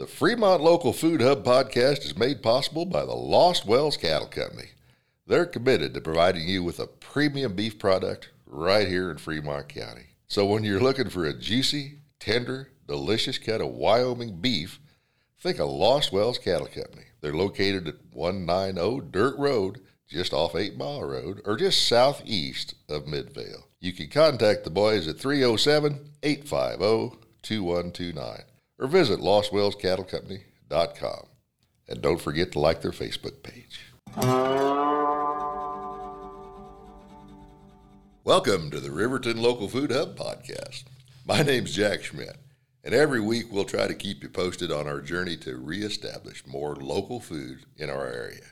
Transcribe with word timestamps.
The 0.00 0.06
Fremont 0.06 0.62
Local 0.62 0.94
Food 0.94 1.20
Hub 1.20 1.44
podcast 1.44 2.06
is 2.06 2.16
made 2.16 2.42
possible 2.42 2.86
by 2.86 3.04
the 3.04 3.12
Lost 3.12 3.66
Wells 3.66 3.98
Cattle 3.98 4.28
Company. 4.28 4.70
They're 5.26 5.44
committed 5.44 5.92
to 5.92 6.00
providing 6.00 6.48
you 6.48 6.64
with 6.64 6.80
a 6.80 6.86
premium 6.86 7.54
beef 7.54 7.78
product 7.78 8.30
right 8.46 8.88
here 8.88 9.10
in 9.10 9.18
Fremont 9.18 9.68
County. 9.68 10.06
So 10.26 10.46
when 10.46 10.64
you're 10.64 10.80
looking 10.80 11.10
for 11.10 11.26
a 11.26 11.38
juicy, 11.38 11.98
tender, 12.18 12.70
delicious 12.88 13.36
cut 13.36 13.60
of 13.60 13.74
Wyoming 13.74 14.40
beef, 14.40 14.80
think 15.38 15.58
of 15.58 15.68
Lost 15.68 16.12
Wells 16.12 16.38
Cattle 16.38 16.68
Company. 16.68 17.08
They're 17.20 17.36
located 17.36 17.86
at 17.86 17.96
190 18.14 19.10
Dirt 19.10 19.38
Road, 19.38 19.82
just 20.08 20.32
off 20.32 20.56
8 20.56 20.78
Mile 20.78 21.04
Road, 21.04 21.42
or 21.44 21.58
just 21.58 21.86
southeast 21.86 22.72
of 22.88 23.06
Midvale. 23.06 23.68
You 23.80 23.92
can 23.92 24.08
contact 24.08 24.64
the 24.64 24.70
boys 24.70 25.06
at 25.06 25.18
307 25.18 26.12
850 26.22 27.18
2129 27.42 28.49
or 28.80 28.86
visit 28.86 29.20
lostwellscattlecompany.com. 29.20 31.26
And 31.86 32.00
don't 32.00 32.20
forget 32.20 32.52
to 32.52 32.58
like 32.58 32.80
their 32.80 32.92
Facebook 32.92 33.42
page. 33.42 33.80
Welcome 38.24 38.70
to 38.70 38.80
the 38.80 38.90
Riverton 38.90 39.42
Local 39.42 39.68
Food 39.68 39.92
Hub 39.92 40.16
podcast. 40.16 40.84
My 41.26 41.42
name's 41.42 41.74
Jack 41.74 42.02
Schmidt, 42.02 42.38
and 42.82 42.94
every 42.94 43.20
week 43.20 43.46
we'll 43.50 43.64
try 43.64 43.86
to 43.86 43.94
keep 43.94 44.22
you 44.22 44.30
posted 44.30 44.72
on 44.72 44.86
our 44.86 45.00
journey 45.00 45.36
to 45.38 45.58
reestablish 45.58 46.46
more 46.46 46.76
local 46.76 47.20
food 47.20 47.66
in 47.76 47.90
our 47.90 48.06
area. 48.06 48.44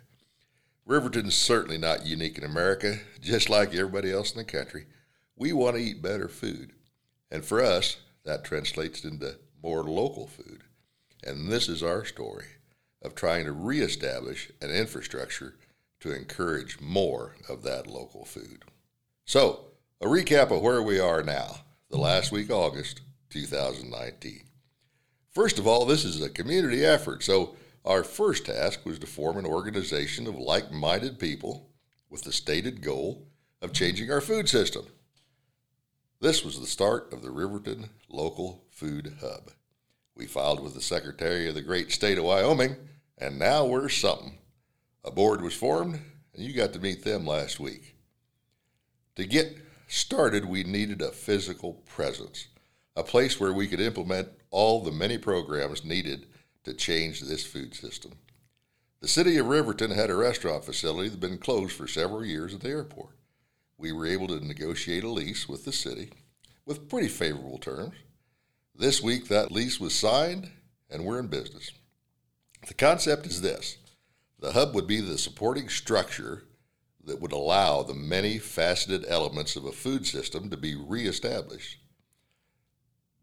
Riverton's 0.85 1.35
certainly 1.35 1.79
not 1.79 2.07
unique 2.07 2.39
in 2.39 2.45
America, 2.45 2.99
just 3.21 3.49
like 3.49 3.75
everybody 3.75 4.13
else 4.13 4.33
in 4.33 4.39
the 4.39 4.45
country. 4.45 4.87
We 5.37 5.53
want 5.53 5.77
to 5.77 5.83
eat 5.83 6.03
better 6.03 6.29
food. 6.29 6.73
And 7.31 7.45
for 7.45 7.63
us, 7.63 7.99
that 8.25 8.45
translates 8.45 9.05
into 9.05 9.37
more 9.63 9.85
local 9.85 10.27
food. 10.27 10.63
And 11.25 11.51
this 11.51 11.69
is 11.69 11.83
our 11.83 12.05
story 12.05 12.47
of 13.03 13.15
trying 13.15 13.45
to 13.45 13.53
reestablish 13.53 14.51
an 14.61 14.71
infrastructure 14.71 15.57
to 16.01 16.15
encourage 16.15 16.81
more 16.81 17.37
of 17.49 17.63
that 17.63 17.87
local 17.87 18.25
food. 18.25 18.65
So, 19.25 19.67
a 20.01 20.07
recap 20.07 20.51
of 20.51 20.63
where 20.63 20.83
we 20.83 21.01
are 21.01 21.23
now, 21.23 21.57
the 21.91 21.99
last 21.99 22.31
week, 22.31 22.51
August 22.51 23.01
2019. 23.31 24.45
First 25.31 25.59
of 25.59 25.67
all, 25.67 25.85
this 25.85 26.05
is 26.05 26.23
a 26.23 26.31
community 26.31 26.85
effort, 26.85 27.23
so 27.23 27.57
our 27.85 28.05
first 28.05 28.47
task 28.47 28.85
was 28.85 28.99
to 29.01 29.07
form 29.07 29.37
an 29.37 29.47
organization 29.47 30.27
of 30.27 30.37
like 30.37 30.71
minded 30.71 31.19
people 31.19 31.71
with 32.11 32.23
the 32.23 32.33
stated 32.33 32.83
goal 32.83 33.27
of 33.61 33.73
changing 33.73 34.11
our 34.11 34.21
food 34.21 34.49
system. 34.49 34.87
This 36.21 36.45
was 36.45 36.59
the 36.59 36.67
start 36.67 37.13
of 37.13 37.23
the 37.23 37.31
Riverton 37.31 37.91
Local 38.09 38.65
Food 38.79 39.17
Hub. 39.21 39.51
We 40.15 40.27
filed 40.27 40.63
with 40.63 40.75
the 40.75 40.81
Secretary 40.81 41.49
of 41.49 41.57
the 41.57 41.63
great 41.63 41.91
state 41.91 42.17
of 42.17 42.23
Wyoming, 42.23 42.77
and 43.19 43.37
now 43.37 43.67
we're 43.67 43.89
something. 43.89 44.39
A 45.03 45.11
board 45.11 45.43
was 45.43 45.53
formed, 45.53 45.99
and 46.33 46.45
you 46.45 46.53
got 46.53 46.73
to 46.75 46.79
meet 46.79 47.03
them 47.03 47.27
last 47.27 47.59
week. 47.59 47.97
To 49.17 49.27
get 49.27 49.59
started, 49.89 50.45
we 50.45 50.63
needed 50.63 51.03
a 51.03 51.11
physical 51.11 51.83
presence, 51.87 52.47
a 52.95 53.03
place 53.03 53.41
where 53.41 53.53
we 53.53 53.67
could 53.67 53.81
implement 53.81 54.29
all 54.53 54.85
the 54.85 54.93
many 54.93 55.19
programs 55.19 55.85
needed 55.85 56.27
to 56.63 56.73
change 56.73 57.21
this 57.23 57.45
food 57.45 57.75
system. 57.75 58.13
The 59.01 59.09
city 59.09 59.39
of 59.39 59.47
Riverton 59.47 59.91
had 59.91 60.09
a 60.09 60.15
restaurant 60.15 60.65
facility 60.65 61.09
that 61.09 61.21
had 61.21 61.31
been 61.31 61.39
closed 61.39 61.73
for 61.73 61.89
several 61.89 62.25
years 62.25 62.55
at 62.55 62.61
the 62.61 62.69
airport. 62.69 63.17
We 63.77 63.91
were 63.91 64.07
able 64.07 64.29
to 64.29 64.47
negotiate 64.47 65.03
a 65.03 65.09
lease 65.09 65.49
with 65.49 65.65
the 65.65 65.73
city 65.73 66.11
with 66.65 66.89
pretty 66.89 67.09
favorable 67.09 67.59
terms. 67.59 67.97
This 68.79 69.03
week, 69.03 69.27
that 69.27 69.51
lease 69.51 69.81
was 69.81 69.93
signed 69.93 70.53
and 70.89 71.05
we're 71.05 71.19
in 71.19 71.27
business. 71.27 71.73
The 72.69 72.75
concept 72.75 73.27
is 73.27 73.41
this 73.41 73.77
the 74.39 74.53
hub 74.53 74.73
would 74.73 74.87
be 74.87 75.01
the 75.01 75.19
supporting 75.19 75.69
structure 75.69 76.45
that 77.05 77.21
would 77.21 77.33
allow 77.33 77.83
the 77.83 77.95
many 77.95 78.39
faceted 78.39 79.05
elements 79.09 79.57
of 79.57 79.65
a 79.65 79.73
food 79.73 80.07
system 80.07 80.49
to 80.51 80.57
be 80.57 80.77
reestablished. 80.77 81.79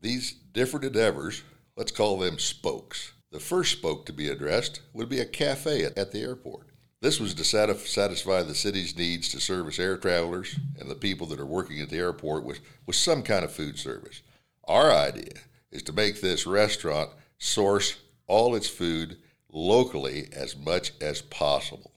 These 0.02 0.34
different 0.34 0.88
endeavors, 0.88 1.42
let's 1.78 1.92
call 1.92 2.18
them 2.18 2.38
spokes. 2.38 3.14
The 3.32 3.40
first 3.40 3.72
spoke 3.72 4.06
to 4.08 4.14
be 4.14 4.28
addressed 4.28 4.82
would 4.92 5.08
be 5.08 5.22
a 5.22 5.26
cafe 5.26 5.86
at 5.86 6.12
the 6.12 6.20
airport. 6.20 6.68
This 7.00 7.18
was 7.18 7.34
to 7.36 7.44
satisfy 7.46 8.44
the 8.44 8.56
city's 8.56 8.98
needs 8.98 9.30
to 9.30 9.40
service 9.40 9.80
air 9.80 9.96
travelers 9.96 10.60
and 10.78 10.92
the 10.92 10.96
people 10.96 11.28
that 11.28 11.40
are 11.40 11.46
working 11.46 11.80
at 11.80 11.90
the 11.90 11.98
airport 11.98 12.44
with, 12.44 12.60
with 12.86 12.98
some 12.98 13.24
kind 13.24 13.46
of 13.46 13.54
food 13.54 13.80
service. 13.80 14.22
Our 14.68 14.92
idea 14.92 15.34
is 15.72 15.84
to 15.84 15.94
make 15.94 16.22
this 16.22 16.48
restaurant 16.48 17.12
source 17.38 17.98
all 18.28 18.56
its 18.56 18.68
food 18.68 19.18
locally 19.52 20.28
as 20.34 20.56
much 20.56 20.92
as 21.00 21.22
possible. 21.22 21.92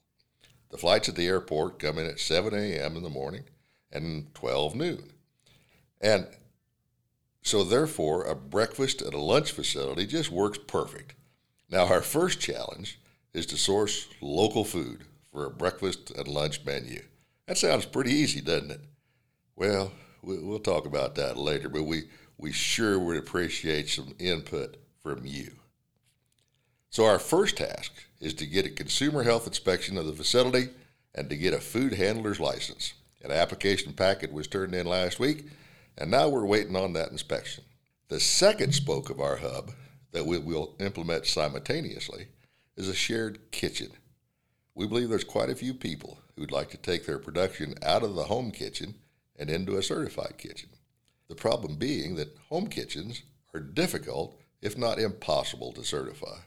The 0.71 0.79
flights 0.79 1.09
at 1.09 1.17
the 1.17 1.27
airport 1.27 1.79
come 1.79 1.99
in 1.99 2.07
at 2.07 2.21
7 2.21 2.53
a.m. 2.55 2.97
in 2.97 3.03
the 3.03 3.09
morning 3.09 3.45
and 3.91 4.33
12 4.35 4.75
noon. 4.75 5.13
And 6.01 6.27
so, 7.43 7.65
therefore, 7.65 8.25
a 8.25 8.35
breakfast 8.35 9.01
and 9.01 9.15
a 9.15 9.19
lunch 9.19 9.53
facility 9.53 10.07
just 10.07 10.31
works 10.31 10.59
perfect. 10.59 11.15
Now, 11.71 11.87
our 11.87 12.03
first 12.03 12.41
challenge 12.41 13.01
is 13.33 13.47
to 13.47 13.57
source 13.57 14.09
local 14.21 14.65
food 14.65 15.05
for 15.33 15.47
a 15.47 15.51
breakfast 15.51 16.11
and 16.11 16.29
lunch 16.29 16.65
menu. 16.65 17.03
That 17.47 17.57
sounds 17.57 17.87
pretty 17.87 18.13
easy, 18.13 18.41
doesn't 18.41 18.71
it? 18.71 18.81
Well, 19.57 19.93
we'll 20.23 20.59
talk 20.59 20.85
about 20.85 21.15
that 21.15 21.39
later, 21.39 21.69
but 21.69 21.85
we, 21.85 22.05
we 22.39 22.53
sure 22.53 22.99
would 22.99 23.17
appreciate 23.17 23.89
some 23.89 24.15
input 24.19 24.77
from 25.03 25.27
you. 25.27 25.51
So, 26.91 27.05
our 27.05 27.19
first 27.19 27.59
task 27.59 27.93
is 28.21 28.33
to 28.35 28.47
get 28.47 28.65
a 28.65 28.71
consumer 28.71 29.25
health 29.25 29.47
inspection 29.47 29.99
of 29.99 30.07
the 30.07 30.13
facility 30.13 30.69
and 31.15 31.29
to 31.29 31.37
get 31.37 31.53
a 31.53 31.61
food 31.61 31.95
handler's 31.95 32.41
license. 32.41 32.95
An 33.23 33.33
application 33.33 33.93
packet 33.93 34.33
was 34.33 34.47
turned 34.47 34.75
in 34.75 34.87
last 34.87 35.19
week, 35.19 35.47
and 35.99 36.11
now 36.11 36.29
we're 36.29 36.47
waiting 36.47 36.77
on 36.77 36.93
that 36.95 37.11
inspection. 37.11 37.65
The 38.09 38.21
second 38.21 38.75
spoke 38.75 39.11
of 39.11 39.21
our 39.21 39.37
hub 39.37 39.73
that 40.13 40.25
we 40.25 40.39
will 40.39 40.75
implement 40.79 41.27
simultaneously 41.27 42.29
is 42.77 42.89
a 42.89 42.95
shared 42.95 43.51
kitchen. 43.51 43.91
We 44.75 44.87
believe 44.87 45.09
there's 45.09 45.25
quite 45.25 45.51
a 45.51 45.57
few 45.57 45.75
people 45.75 46.19
who'd 46.37 46.53
like 46.53 46.71
to 46.71 46.77
take 46.77 47.05
their 47.05 47.19
production 47.19 47.75
out 47.83 48.05
of 48.05 48.15
the 48.15 48.25
home 48.25 48.53
kitchen 48.53 48.95
and 49.37 49.51
into 49.51 49.77
a 49.77 49.83
certified 49.83 50.39
kitchen. 50.39 50.71
The 51.29 51.35
problem 51.35 51.77
being 51.77 52.17
that 52.17 52.37
home 52.49 52.69
kitchens 52.69 53.23
are 53.55 53.61
difficult, 53.61 54.41
if 54.63 54.77
not 54.77 54.99
impossible, 54.99 55.73
to 55.73 55.85
certify. 55.85 56.39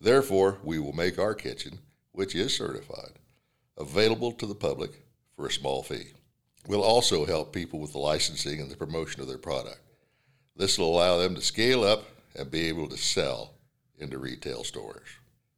Therefore, 0.00 0.58
we 0.62 0.78
will 0.78 0.92
make 0.92 1.18
our 1.18 1.34
kitchen, 1.34 1.78
which 2.12 2.34
is 2.34 2.56
certified, 2.56 3.18
available 3.76 4.32
to 4.32 4.46
the 4.46 4.54
public 4.54 5.02
for 5.34 5.46
a 5.46 5.52
small 5.52 5.82
fee. 5.82 6.12
We'll 6.66 6.82
also 6.82 7.26
help 7.26 7.52
people 7.52 7.80
with 7.80 7.92
the 7.92 7.98
licensing 7.98 8.60
and 8.60 8.70
the 8.70 8.76
promotion 8.76 9.20
of 9.20 9.28
their 9.28 9.38
product. 9.38 9.80
This 10.56 10.78
will 10.78 10.94
allow 10.94 11.18
them 11.18 11.34
to 11.34 11.42
scale 11.42 11.84
up 11.84 12.04
and 12.34 12.50
be 12.50 12.68
able 12.68 12.88
to 12.88 12.96
sell 12.96 13.54
into 13.98 14.18
retail 14.18 14.64
stores. 14.64 15.08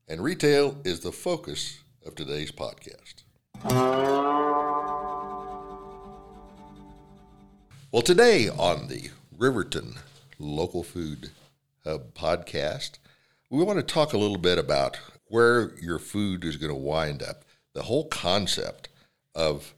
And 0.08 0.22
retail 0.22 0.80
is 0.84 1.00
the 1.00 1.12
focus 1.12 1.80
of 2.04 2.14
today's 2.14 2.52
podcast. 2.52 3.24
Well, 7.90 8.02
today 8.02 8.50
on 8.50 8.88
the 8.88 9.08
Riverton 9.34 9.94
Local 10.38 10.82
Food 10.82 11.30
Hub 11.84 12.12
podcast, 12.12 12.98
we 13.48 13.64
want 13.64 13.78
to 13.78 13.82
talk 13.82 14.12
a 14.12 14.18
little 14.18 14.36
bit 14.36 14.58
about 14.58 14.98
where 15.28 15.74
your 15.80 15.98
food 15.98 16.44
is 16.44 16.56
going 16.58 16.70
to 16.70 16.78
wind 16.78 17.22
up. 17.22 17.46
The 17.72 17.84
whole 17.84 18.06
concept 18.08 18.90
of 19.34 19.72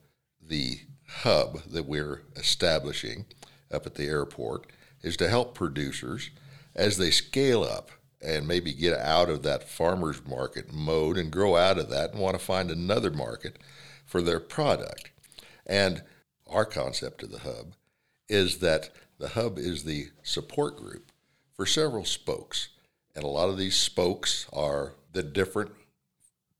the 0.44 0.80
hub 1.06 1.62
that 1.66 1.86
we're 1.86 2.22
establishing 2.34 3.26
up 3.72 3.86
at 3.86 3.94
the 3.94 4.08
airport 4.08 4.66
is 5.04 5.16
to 5.18 5.28
help 5.28 5.54
producers 5.54 6.30
as 6.74 6.98
they 6.98 7.12
scale 7.12 7.62
up 7.62 7.92
and 8.20 8.48
maybe 8.48 8.72
get 8.72 8.98
out 8.98 9.30
of 9.30 9.44
that 9.44 9.68
farmer's 9.68 10.26
market 10.26 10.72
mode 10.72 11.16
and 11.16 11.30
grow 11.30 11.54
out 11.54 11.78
of 11.78 11.90
that 11.90 12.10
and 12.10 12.20
want 12.20 12.36
to 12.36 12.44
find 12.44 12.72
another 12.72 13.12
market 13.12 13.56
for 14.04 14.20
their 14.20 14.40
product. 14.40 15.12
And 15.64 16.02
our 16.48 16.64
concept 16.64 17.22
of 17.22 17.30
the 17.30 17.38
hub 17.38 17.76
is 18.30 18.58
that 18.58 18.90
the 19.18 19.28
hub 19.28 19.58
is 19.58 19.84
the 19.84 20.08
support 20.22 20.76
group 20.76 21.12
for 21.52 21.66
several 21.66 22.04
spokes. 22.04 22.68
And 23.14 23.24
a 23.24 23.28
lot 23.28 23.50
of 23.50 23.58
these 23.58 23.76
spokes 23.76 24.46
are 24.52 24.94
the 25.12 25.22
different 25.22 25.72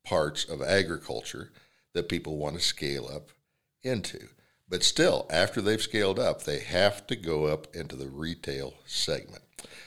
parts 0.04 0.44
of 0.44 0.60
agriculture 0.60 1.52
that 1.94 2.08
people 2.08 2.36
want 2.36 2.56
to 2.56 2.60
scale 2.60 3.08
up 3.08 3.30
into. 3.82 4.28
But 4.68 4.82
still, 4.82 5.26
after 5.30 5.60
they've 5.60 5.80
scaled 5.80 6.18
up, 6.18 6.42
they 6.42 6.60
have 6.60 7.06
to 7.06 7.16
go 7.16 7.46
up 7.46 7.74
into 7.74 7.96
the 7.96 8.08
retail 8.08 8.74
segment. 8.84 9.42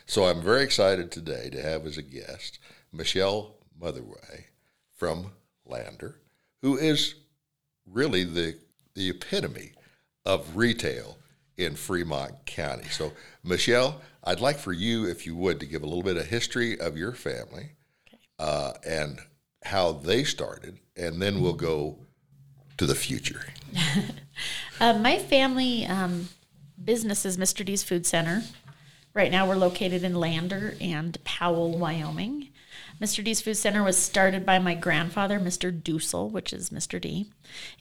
So 0.06 0.26
I'm 0.26 0.42
very 0.42 0.64
excited 0.64 1.12
today 1.12 1.50
to 1.52 1.62
have 1.62 1.86
as 1.86 1.98
a 1.98 2.02
guest 2.02 2.60
Michelle 2.92 3.56
Motherway 3.80 4.48
from 4.96 5.32
Lander, 5.66 6.20
who 6.62 6.78
is 6.78 7.16
really 7.86 8.24
the, 8.24 8.58
the 8.94 9.10
epitome 9.10 9.74
of 10.26 10.56
retail 10.56 11.18
in 11.58 11.76
Fremont 11.76 12.46
County. 12.46 12.88
So, 12.90 13.14
Michelle, 13.44 14.02
I'd 14.24 14.40
like 14.40 14.58
for 14.58 14.74
you, 14.74 15.06
if 15.06 15.26
you 15.26 15.36
would, 15.36 15.60
to 15.60 15.66
give 15.66 15.84
a 15.84 15.86
little 15.86 16.04
bit 16.04 16.18
of 16.18 16.28
history 16.28 16.80
of 16.80 16.98
your 16.98 17.14
family 17.14 17.72
uh, 18.40 18.74
and 18.86 19.20
how 19.64 19.94
they 19.94 20.24
started, 20.24 20.80
and 20.96 21.22
then 21.22 21.42
we'll 21.42 21.54
go 21.54 21.98
to 22.78 22.86
the 22.86 22.96
future. 22.96 23.46
Uh, 24.80 24.92
my 24.98 25.20
family 25.20 25.86
um, 25.86 26.28
business 26.84 27.26
is 27.26 27.38
Mr. 27.38 27.64
D's 27.64 27.84
Food 27.84 28.06
Center. 28.06 28.44
Right 29.14 29.32
now, 29.32 29.48
we're 29.48 29.56
located 29.56 30.04
in 30.04 30.16
Lander 30.16 30.76
and 30.82 31.24
Powell, 31.24 31.78
Wyoming. 31.78 32.50
Mr. 33.00 33.24
D's 33.24 33.42
Food 33.42 33.58
Center 33.58 33.84
was 33.84 33.98
started 33.98 34.46
by 34.46 34.60
my 34.60 34.74
grandfather, 34.74 35.40
Mr. 35.40 35.72
Dussel, 35.72 36.32
which 36.32 36.52
is 36.52 36.72
Mr. 36.72 37.00
D. 37.00 37.28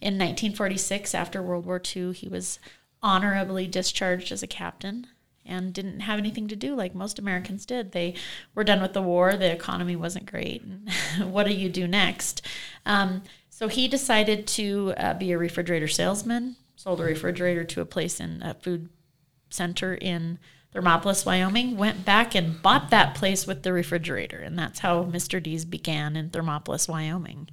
In 0.00 0.14
1946, 0.19 1.14
after 1.14 1.42
World 1.42 1.64
War 1.64 1.80
II, 1.96 2.12
he 2.12 2.28
was 2.28 2.58
honorably 3.02 3.66
discharged 3.66 4.32
as 4.32 4.43
a 4.43 4.46
captain 4.46 5.06
and 5.44 5.75
didn't 5.75 6.00
have 6.00 6.19
anything 6.19 6.46
to 6.49 6.56
do 6.56 6.75
like 6.75 6.94
most 6.94 7.19
Americans 7.19 7.66
did. 7.66 7.93
They 7.93 8.14
were 8.54 8.64
done 8.64 8.81
with 8.81 8.93
the 8.93 9.02
war, 9.02 9.37
the 9.37 9.50
economy 9.50 9.96
wasn't 9.96 10.31
great. 10.31 10.62
what 11.22 11.46
do 11.46 11.52
you 11.52 11.69
do 11.69 11.88
next? 11.88 12.43
Um, 12.87 13.22
so 13.50 13.69
he 13.69 13.88
decided 13.88 14.46
to 14.49 14.94
uh, 14.96 15.14
be 15.14 15.32
a 15.32 15.38
refrigerator 15.38 15.88
salesman, 15.88 16.56
sold 16.76 17.00
a 17.00 17.04
refrigerator 17.04 17.64
to 17.64 17.81
a 17.81 17.87
place 17.87 18.20
in 18.20 18.43
a 18.43 18.54
food 18.54 18.88
center 19.50 19.94
in 19.94 20.38
Thermopolis, 20.75 21.26
Wyoming, 21.26 21.76
went 21.76 22.05
back 22.05 22.34
and 22.34 22.60
bought 22.62 22.90
that 22.90 23.14
place 23.14 23.46
with 23.46 23.62
the 23.62 23.72
refrigerator. 23.72 24.38
And 24.38 24.58
that's 24.58 24.78
how 24.78 25.05
Mr. 25.05 25.43
D's 25.43 25.66
began 25.66 26.16
in 26.16 26.31
Thermopolis, 26.31 26.88
Wyoming. 26.88 27.50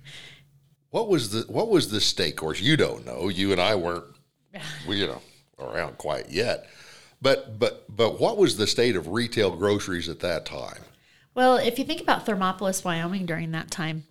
What 0.90 1.10
was 1.10 1.31
the 1.31 1.52
what 1.52 1.69
was 1.69 1.92
the 1.92 2.02
stake? 2.02 2.36
Of 2.36 2.38
course, 2.38 2.62
you 2.62 2.78
don't 2.78 3.06
know. 3.06 3.28
You 3.28 3.52
and 3.52 3.62
I 3.62 3.75
weren't, 3.75 4.06
we, 4.88 5.02
you 5.02 5.07
know, 5.07 5.22
around 5.59 5.97
quite 5.97 6.29
yet. 6.29 6.67
But 7.21 7.59
but 7.59 7.85
but 7.94 8.19
what 8.19 8.38
was 8.38 8.57
the 8.57 8.67
state 8.67 8.95
of 8.95 9.09
retail 9.09 9.56
groceries 9.56 10.07
at 10.07 10.19
that 10.21 10.45
time? 10.45 10.83
Well, 11.35 11.57
if 11.57 11.77
you 11.77 11.85
think 11.85 12.01
about 12.01 12.25
Thermopolis, 12.25 12.83
Wyoming 12.83 13.25
during 13.25 13.51
that 13.51 13.71
time, 13.71 14.06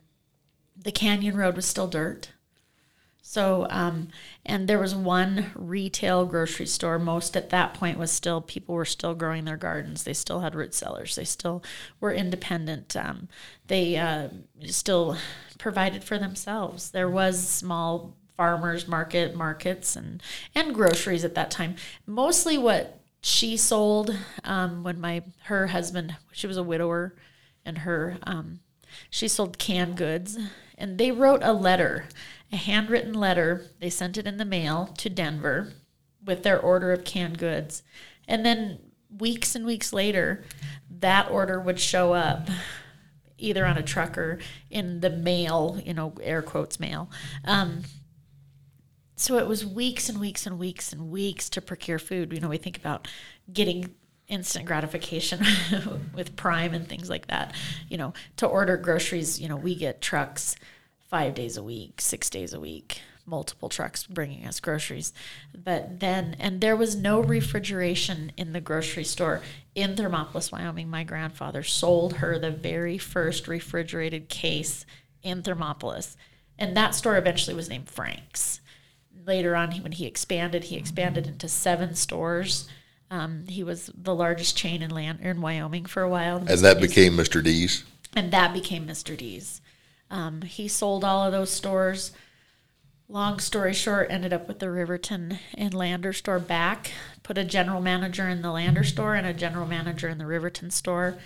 the 0.77 0.93
canyon 0.93 1.37
road 1.37 1.57
was 1.57 1.67
still 1.67 1.89
dirt. 1.89 2.31
So, 3.21 3.67
um, 3.69 4.09
and 4.47 4.67
there 4.67 4.79
was 4.79 4.95
one 4.95 5.51
retail 5.55 6.25
grocery 6.25 6.65
store. 6.65 6.99
Most 6.99 7.37
at 7.37 7.51
that 7.51 7.75
point 7.75 7.99
was 7.99 8.11
still 8.11 8.41
people 8.41 8.75
were 8.75 8.87
still 8.87 9.15
growing 9.15 9.45
their 9.45 9.59
gardens. 9.59 10.05
They 10.05 10.15
still 10.15 10.41
had 10.41 10.55
root 10.55 10.73
cellars. 10.73 11.15
They 11.15 11.27
still 11.27 11.63
were 12.01 12.11
independent. 12.11 12.97
Um, 12.97 13.29
they 13.67 13.97
uh, 13.97 14.29
still 14.69 15.19
provided 15.59 16.05
for 16.05 16.19
themselves. 16.19 16.91
There 16.91 17.11
was 17.11 17.47
small 17.47 18.17
farmers 18.39 18.89
market 18.89 19.35
markets 19.35 19.97
and 19.97 20.23
and 20.55 20.75
groceries 20.75 21.25
at 21.25 21.35
that 21.35 21.51
time. 21.51 21.77
Mostly 22.07 22.57
what 22.57 23.01
she 23.21 23.59
sold 23.59 24.17
um, 24.45 24.83
when 24.83 24.99
my 24.99 25.23
her 25.45 25.67
husband 25.67 26.17
she 26.33 26.47
was 26.47 26.57
a 26.57 26.63
widower, 26.63 27.15
and 27.67 27.79
her 27.79 28.17
um, 28.23 28.61
she 29.11 29.29
sold 29.29 29.59
canned 29.59 29.99
goods, 29.99 30.39
and 30.79 30.97
they 30.97 31.11
wrote 31.11 31.43
a 31.43 31.53
letter 31.53 32.07
a 32.53 32.57
handwritten 32.57 33.15
letter. 33.15 33.67
They 33.81 33.91
sent 33.91 34.17
it 34.17 34.27
in 34.27 34.37
the 34.37 34.45
mail 34.45 34.95
to 34.99 35.11
Denver 35.11 35.73
with 36.25 36.43
their 36.43 36.59
order 36.59 36.93
of 36.93 37.05
canned 37.05 37.39
goods. 37.39 37.83
And 38.27 38.45
then 38.45 38.79
weeks 39.17 39.55
and 39.55 39.67
weeks 39.67 39.93
later, 39.93 40.45
that 41.01 41.31
order 41.31 41.61
would 41.61 41.81
show 41.81 42.13
up 42.15 42.49
either 43.37 43.65
on 43.65 43.79
a 43.79 43.83
truck 43.83 44.19
or 44.19 44.39
in 44.71 45.01
the 45.01 45.11
mail, 45.11 45.81
you 45.85 45.95
know, 45.95 46.13
air 46.23 46.43
quotes 46.43 46.81
mail. 46.81 47.11
Um, 47.45 47.83
so 49.21 49.37
it 49.39 49.49
was 49.49 49.67
weeks 49.67 50.09
and 50.09 50.21
weeks 50.21 50.47
and 50.47 50.59
weeks 50.59 50.93
and 50.93 51.11
weeks 51.11 51.51
to 51.51 51.61
procure 51.61 51.99
food. 51.99 52.33
You 52.33 52.41
know, 52.41 52.49
we 52.49 52.57
think 52.57 52.79
about 52.79 53.09
getting 53.53 53.95
instant 54.29 54.67
gratification 54.67 55.45
with 56.15 56.37
Prime 56.37 56.73
and 56.73 56.89
things 56.89 57.11
like 57.11 57.27
that. 57.27 57.55
You 57.89 57.97
know, 57.99 58.15
to 58.37 58.47
order 58.47 58.77
groceries, 58.77 59.41
you 59.41 59.49
know, 59.49 59.57
we 59.57 59.75
get 59.75 60.01
trucks 60.01 60.55
five 61.09 61.35
days 61.35 61.57
a 61.57 61.63
week, 61.63 62.01
six 62.01 62.31
days 62.31 62.53
a 62.53 62.61
week, 62.61 63.01
multiple 63.27 63.69
trucks 63.69 64.07
bringing 64.07 64.47
us 64.47 64.61
groceries. 64.61 65.13
But 65.53 66.01
then, 66.01 66.37
and 66.39 66.61
there 66.61 66.77
was 66.77 66.95
no 66.95 67.21
refrigeration 67.21 68.31
in 68.37 68.53
the 68.53 68.61
grocery 68.61 69.05
store 69.05 69.41
in 69.75 69.97
Thermopolis, 69.97 70.53
Wyoming. 70.53 70.89
My 70.89 71.05
grandfather 71.05 71.63
sold 71.63 72.15
her 72.15 72.39
the 72.39 72.51
very 72.51 72.99
first 72.99 73.49
refrigerated 73.49 74.29
case 74.29 74.87
in 75.23 75.43
Thermopolis. 75.43 76.17
And 76.59 76.77
that 76.77 76.95
store 76.95 77.17
eventually 77.17 77.57
was 77.57 77.69
named 77.69 77.89
Frank's. 77.89 78.61
Later 79.29 79.55
on, 79.55 79.73
when 79.83 79.93
he 79.93 80.07
expanded, 80.07 80.65
he 80.65 80.77
expanded 80.77 81.27
into 81.27 81.49
seven 81.49 81.95
stores. 81.95 82.67
Um, 83.11 83.45
he 83.47 83.63
was 83.63 83.91
the 83.95 84.15
largest 84.15 84.57
chain 84.57 84.81
in 84.81 84.91
land 84.91 85.21
in 85.21 85.43
Wyoming 85.43 85.85
for 85.85 86.03
a 86.03 86.09
while. 86.09 86.39
And 86.39 86.49
that 86.61 86.81
became 86.81 87.13
Mr. 87.13 87.45
D's. 87.45 87.85
And 88.17 88.31
that 88.33 88.55
became 88.55 88.87
Mr. 88.87 89.15
D's. 89.15 89.61
Um, 90.11 90.41
he 90.41 90.67
sold 90.67 91.05
all 91.05 91.27
of 91.27 91.33
those 91.33 91.51
stores. 91.51 92.13
Long 93.07 93.39
story 93.39 93.75
short, 93.75 94.11
ended 94.11 94.33
up 94.33 94.49
with 94.49 94.61
the 94.61 94.71
Riverton 94.71 95.39
and 95.53 95.75
Lander 95.75 96.15
store 96.15 96.39
back. 96.39 96.93
Put 97.23 97.37
a 97.37 97.45
general 97.45 97.83
manager 97.83 98.31
in 98.31 98.41
the 98.41 98.51
Lander 98.51 98.83
store 98.83 99.15
and 99.15 99.27
a 99.27 99.35
general 99.35 99.67
manager 99.67 100.09
in 100.09 100.17
the 100.17 100.27
Riverton 100.27 100.71
store, 100.71 101.19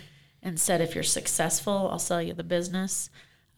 and 0.43 0.58
said, 0.58 0.81
"If 0.81 0.96
you're 0.96 1.05
successful, 1.05 1.88
I'll 1.88 2.00
sell 2.00 2.20
you 2.20 2.34
the 2.34 2.43
business." 2.43 3.10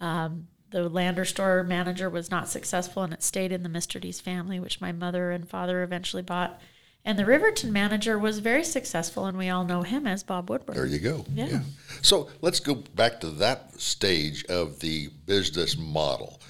Um, 0.02 0.48
the 0.82 0.88
Lander 0.88 1.24
store 1.24 1.62
manager 1.62 2.10
was 2.10 2.32
not 2.32 2.48
successful, 2.48 3.04
and 3.04 3.12
it 3.12 3.22
stayed 3.22 3.52
in 3.52 3.62
the 3.62 3.68
Mr. 3.68 4.00
D's 4.00 4.20
family, 4.20 4.58
which 4.58 4.80
my 4.80 4.90
mother 4.90 5.30
and 5.30 5.48
father 5.48 5.84
eventually 5.84 6.22
bought. 6.22 6.60
And 7.04 7.16
the 7.16 7.24
Riverton 7.24 7.72
manager 7.72 8.18
was 8.18 8.40
very 8.40 8.64
successful, 8.64 9.26
and 9.26 9.38
we 9.38 9.48
all 9.48 9.64
know 9.64 9.82
him 9.82 10.04
as 10.04 10.24
Bob 10.24 10.50
Woodward. 10.50 10.76
There 10.76 10.86
you 10.86 10.98
go. 10.98 11.24
Yeah. 11.32 11.46
yeah. 11.46 11.60
So 12.02 12.28
let's 12.40 12.58
go 12.58 12.74
back 12.74 13.20
to 13.20 13.30
that 13.30 13.80
stage 13.80 14.44
of 14.46 14.80
the 14.80 15.10
business 15.26 15.78
model. 15.78 16.40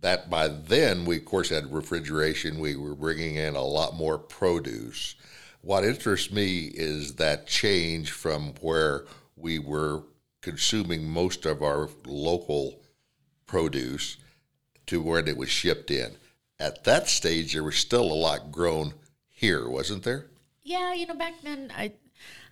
That 0.00 0.28
by 0.28 0.48
then, 0.48 1.04
we 1.04 1.18
of 1.18 1.24
course 1.24 1.50
had 1.50 1.72
refrigeration. 1.72 2.58
We 2.58 2.74
were 2.74 2.96
bringing 2.96 3.36
in 3.36 3.54
a 3.54 3.62
lot 3.62 3.94
more 3.94 4.18
produce. 4.18 5.14
What 5.60 5.84
interests 5.84 6.32
me 6.32 6.72
is 6.74 7.16
that 7.16 7.46
change 7.46 8.10
from 8.10 8.54
where 8.62 9.04
we 9.36 9.60
were 9.60 10.02
consuming 10.40 11.08
most 11.08 11.46
of 11.46 11.62
our 11.62 11.88
local 12.06 12.79
produce 13.50 14.16
to 14.86 15.02
where 15.02 15.18
it 15.18 15.36
was 15.36 15.50
shipped 15.50 15.90
in. 15.90 16.12
At 16.58 16.84
that 16.84 17.08
stage, 17.08 17.52
there 17.52 17.64
was 17.64 17.76
still 17.76 18.12
a 18.12 18.14
lot 18.14 18.52
grown 18.52 18.94
here, 19.28 19.68
wasn't 19.68 20.04
there? 20.04 20.26
Yeah, 20.62 20.94
you 20.94 21.06
know, 21.06 21.14
back 21.14 21.42
then 21.42 21.72
I 21.76 21.92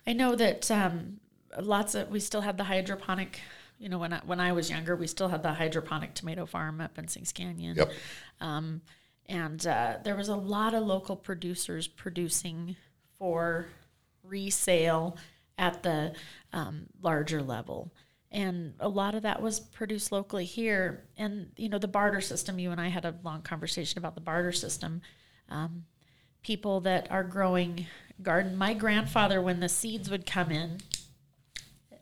I 0.05 0.13
know 0.13 0.35
that 0.35 0.69
um, 0.69 1.19
lots 1.59 1.95
of 1.95 2.09
we 2.09 2.19
still 2.19 2.41
had 2.41 2.57
the 2.57 2.65
hydroponic. 2.65 3.39
You 3.77 3.87
know, 3.87 3.97
when 3.97 4.11
I, 4.11 4.19
when 4.25 4.41
I 4.41 4.51
was 4.51 4.69
younger, 4.69 4.95
we 4.97 5.07
still 5.07 5.29
had 5.29 5.41
the 5.41 5.53
hydroponic 5.53 6.13
tomato 6.13 6.45
farm 6.45 6.81
up 6.81 6.97
in 6.97 7.07
Sinks 7.07 7.31
Canyon. 7.31 7.77
Yep. 7.77 7.91
Um, 8.41 8.81
and 9.27 9.65
uh, 9.65 9.97
there 10.03 10.17
was 10.17 10.27
a 10.27 10.35
lot 10.35 10.73
of 10.73 10.83
local 10.83 11.15
producers 11.15 11.87
producing 11.87 12.75
for 13.17 13.67
resale 14.23 15.17
at 15.57 15.81
the 15.83 16.13
um, 16.51 16.87
larger 17.01 17.41
level 17.41 17.93
and 18.31 18.73
a 18.79 18.87
lot 18.89 19.15
of 19.15 19.23
that 19.23 19.41
was 19.41 19.59
produced 19.59 20.11
locally 20.11 20.45
here 20.45 21.05
and 21.17 21.51
you 21.57 21.67
know 21.67 21.79
the 21.79 21.87
barter 21.87 22.21
system 22.21 22.59
you 22.59 22.71
and 22.71 22.79
i 22.79 22.87
had 22.87 23.05
a 23.05 23.15
long 23.23 23.41
conversation 23.41 23.97
about 23.97 24.15
the 24.15 24.21
barter 24.21 24.51
system 24.51 25.01
um, 25.49 25.83
people 26.43 26.79
that 26.81 27.09
are 27.11 27.23
growing 27.23 27.87
garden. 28.21 28.55
My 28.57 28.73
grandfather, 28.73 29.41
when 29.41 29.59
the 29.59 29.69
seeds 29.69 30.09
would 30.09 30.25
come 30.25 30.51
in, 30.51 30.79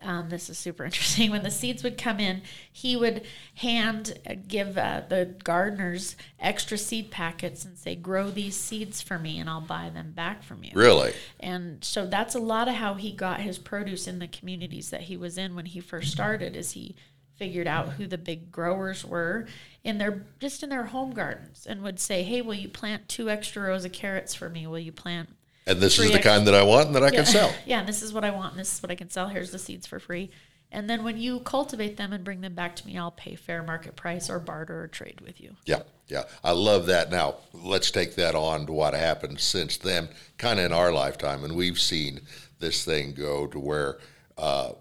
um, 0.08 0.30
this 0.30 0.50
is 0.50 0.58
super 0.58 0.86
interesting. 0.86 1.30
When 1.30 1.44
the 1.44 1.52
seeds 1.52 1.84
would 1.84 1.98
come 1.98 2.20
in, 2.20 2.42
he 2.72 2.96
would 2.96 3.26
hand 3.56 4.18
uh, 4.28 4.36
give 4.48 4.78
uh, 4.78 5.02
the 5.08 5.36
gardeners 5.44 6.16
extra 6.40 6.78
seed 6.78 7.12
packets 7.12 7.66
and 7.66 7.78
say, 7.78 7.96
"Grow 7.96 8.32
these 8.32 8.56
seeds 8.56 9.02
for 9.02 9.20
me, 9.20 9.38
and 9.38 9.50
I'll 9.50 9.62
buy 9.62 9.90
them 9.90 10.14
back 10.14 10.44
from 10.44 10.64
you." 10.64 10.72
Really? 10.74 11.14
And 11.40 11.84
so 11.84 12.08
that's 12.08 12.36
a 12.36 12.40
lot 12.40 12.70
of 12.70 12.76
how 12.76 12.94
he 12.94 13.12
got 13.12 13.42
his 13.42 13.60
produce 13.60 14.08
in 14.08 14.20
the 14.20 14.28
communities 14.28 14.90
that 14.90 15.02
he 15.02 15.18
was 15.18 15.38
in 15.38 15.56
when 15.56 15.66
he 15.66 15.82
first 15.82 16.12
started. 16.12 16.56
Is 16.56 16.72
he 16.72 16.96
figured 17.36 17.68
out 17.68 17.90
who 17.90 18.08
the 18.08 18.18
big 18.18 18.52
growers 18.52 19.06
were 19.06 19.46
in 19.84 20.00
their 20.00 20.24
just 20.40 20.64
in 20.64 20.70
their 20.70 20.86
home 20.86 21.12
gardens 21.12 21.68
and 21.68 21.84
would 21.84 22.00
say, 22.00 22.24
"Hey, 22.24 22.42
will 22.42 22.56
you 22.56 22.70
plant 22.70 23.10
two 23.10 23.30
extra 23.30 23.64
rows 23.64 23.84
of 23.84 23.92
carrots 23.92 24.34
for 24.34 24.50
me? 24.50 24.66
Will 24.66 24.80
you 24.80 24.94
plant?" 24.94 25.30
And 25.68 25.80
this 25.80 26.00
is 26.00 26.08
the 26.10 26.16
extra- 26.16 26.32
kind 26.32 26.48
that 26.48 26.56
I 26.56 26.64
want 26.64 26.88
and 26.88 26.96
that 26.96 27.04
I 27.04 27.08
yeah. 27.08 27.16
can 27.16 27.26
sell. 27.26 27.54
yeah, 27.66 27.80
and 27.80 27.88
this 27.88 28.02
is 28.02 28.14
what 28.14 28.24
I 28.24 28.32
want 28.32 28.52
and 28.52 28.60
this 28.60 28.74
is 28.74 28.82
what 28.82 28.92
I 28.92 28.96
can 28.96 29.10
sell. 29.10 29.28
Here's 29.28 29.52
the 29.52 29.60
seeds 29.60 29.86
for 29.86 30.00
free. 30.00 30.32
And 30.72 30.90
then 30.90 31.04
when 31.04 31.18
you 31.18 31.40
cultivate 31.40 31.96
them 31.96 32.12
and 32.12 32.24
bring 32.24 32.42
them 32.42 32.54
back 32.54 32.76
to 32.78 32.88
me, 32.88 32.98
I'll 32.98 33.12
pay 33.12 33.36
fair 33.36 33.64
market 33.64 33.96
price 33.96 34.30
or 34.30 34.40
barter 34.40 34.84
or 34.84 34.88
trade 34.88 35.22
with 35.22 35.40
you. 35.40 35.56
Yeah, 35.66 35.84
yeah. 36.08 36.24
I 36.44 36.52
love 36.52 36.88
that. 36.88 37.10
Now, 37.10 37.36
let's 37.54 37.90
take 37.90 38.16
that 38.16 38.36
on 38.36 38.66
to 38.66 38.74
what 38.74 38.94
happened 38.94 39.40
since 39.40 39.78
then, 39.78 40.10
kind 40.38 40.60
of 40.60 40.66
in 40.66 40.74
our 40.74 40.92
lifetime. 40.92 41.46
And 41.46 41.56
we've 41.56 41.80
seen 41.80 42.22
this 42.60 42.84
thing 42.84 43.14
go 43.14 43.48
to 43.48 43.60
where 43.60 44.00
uh, 44.38 44.74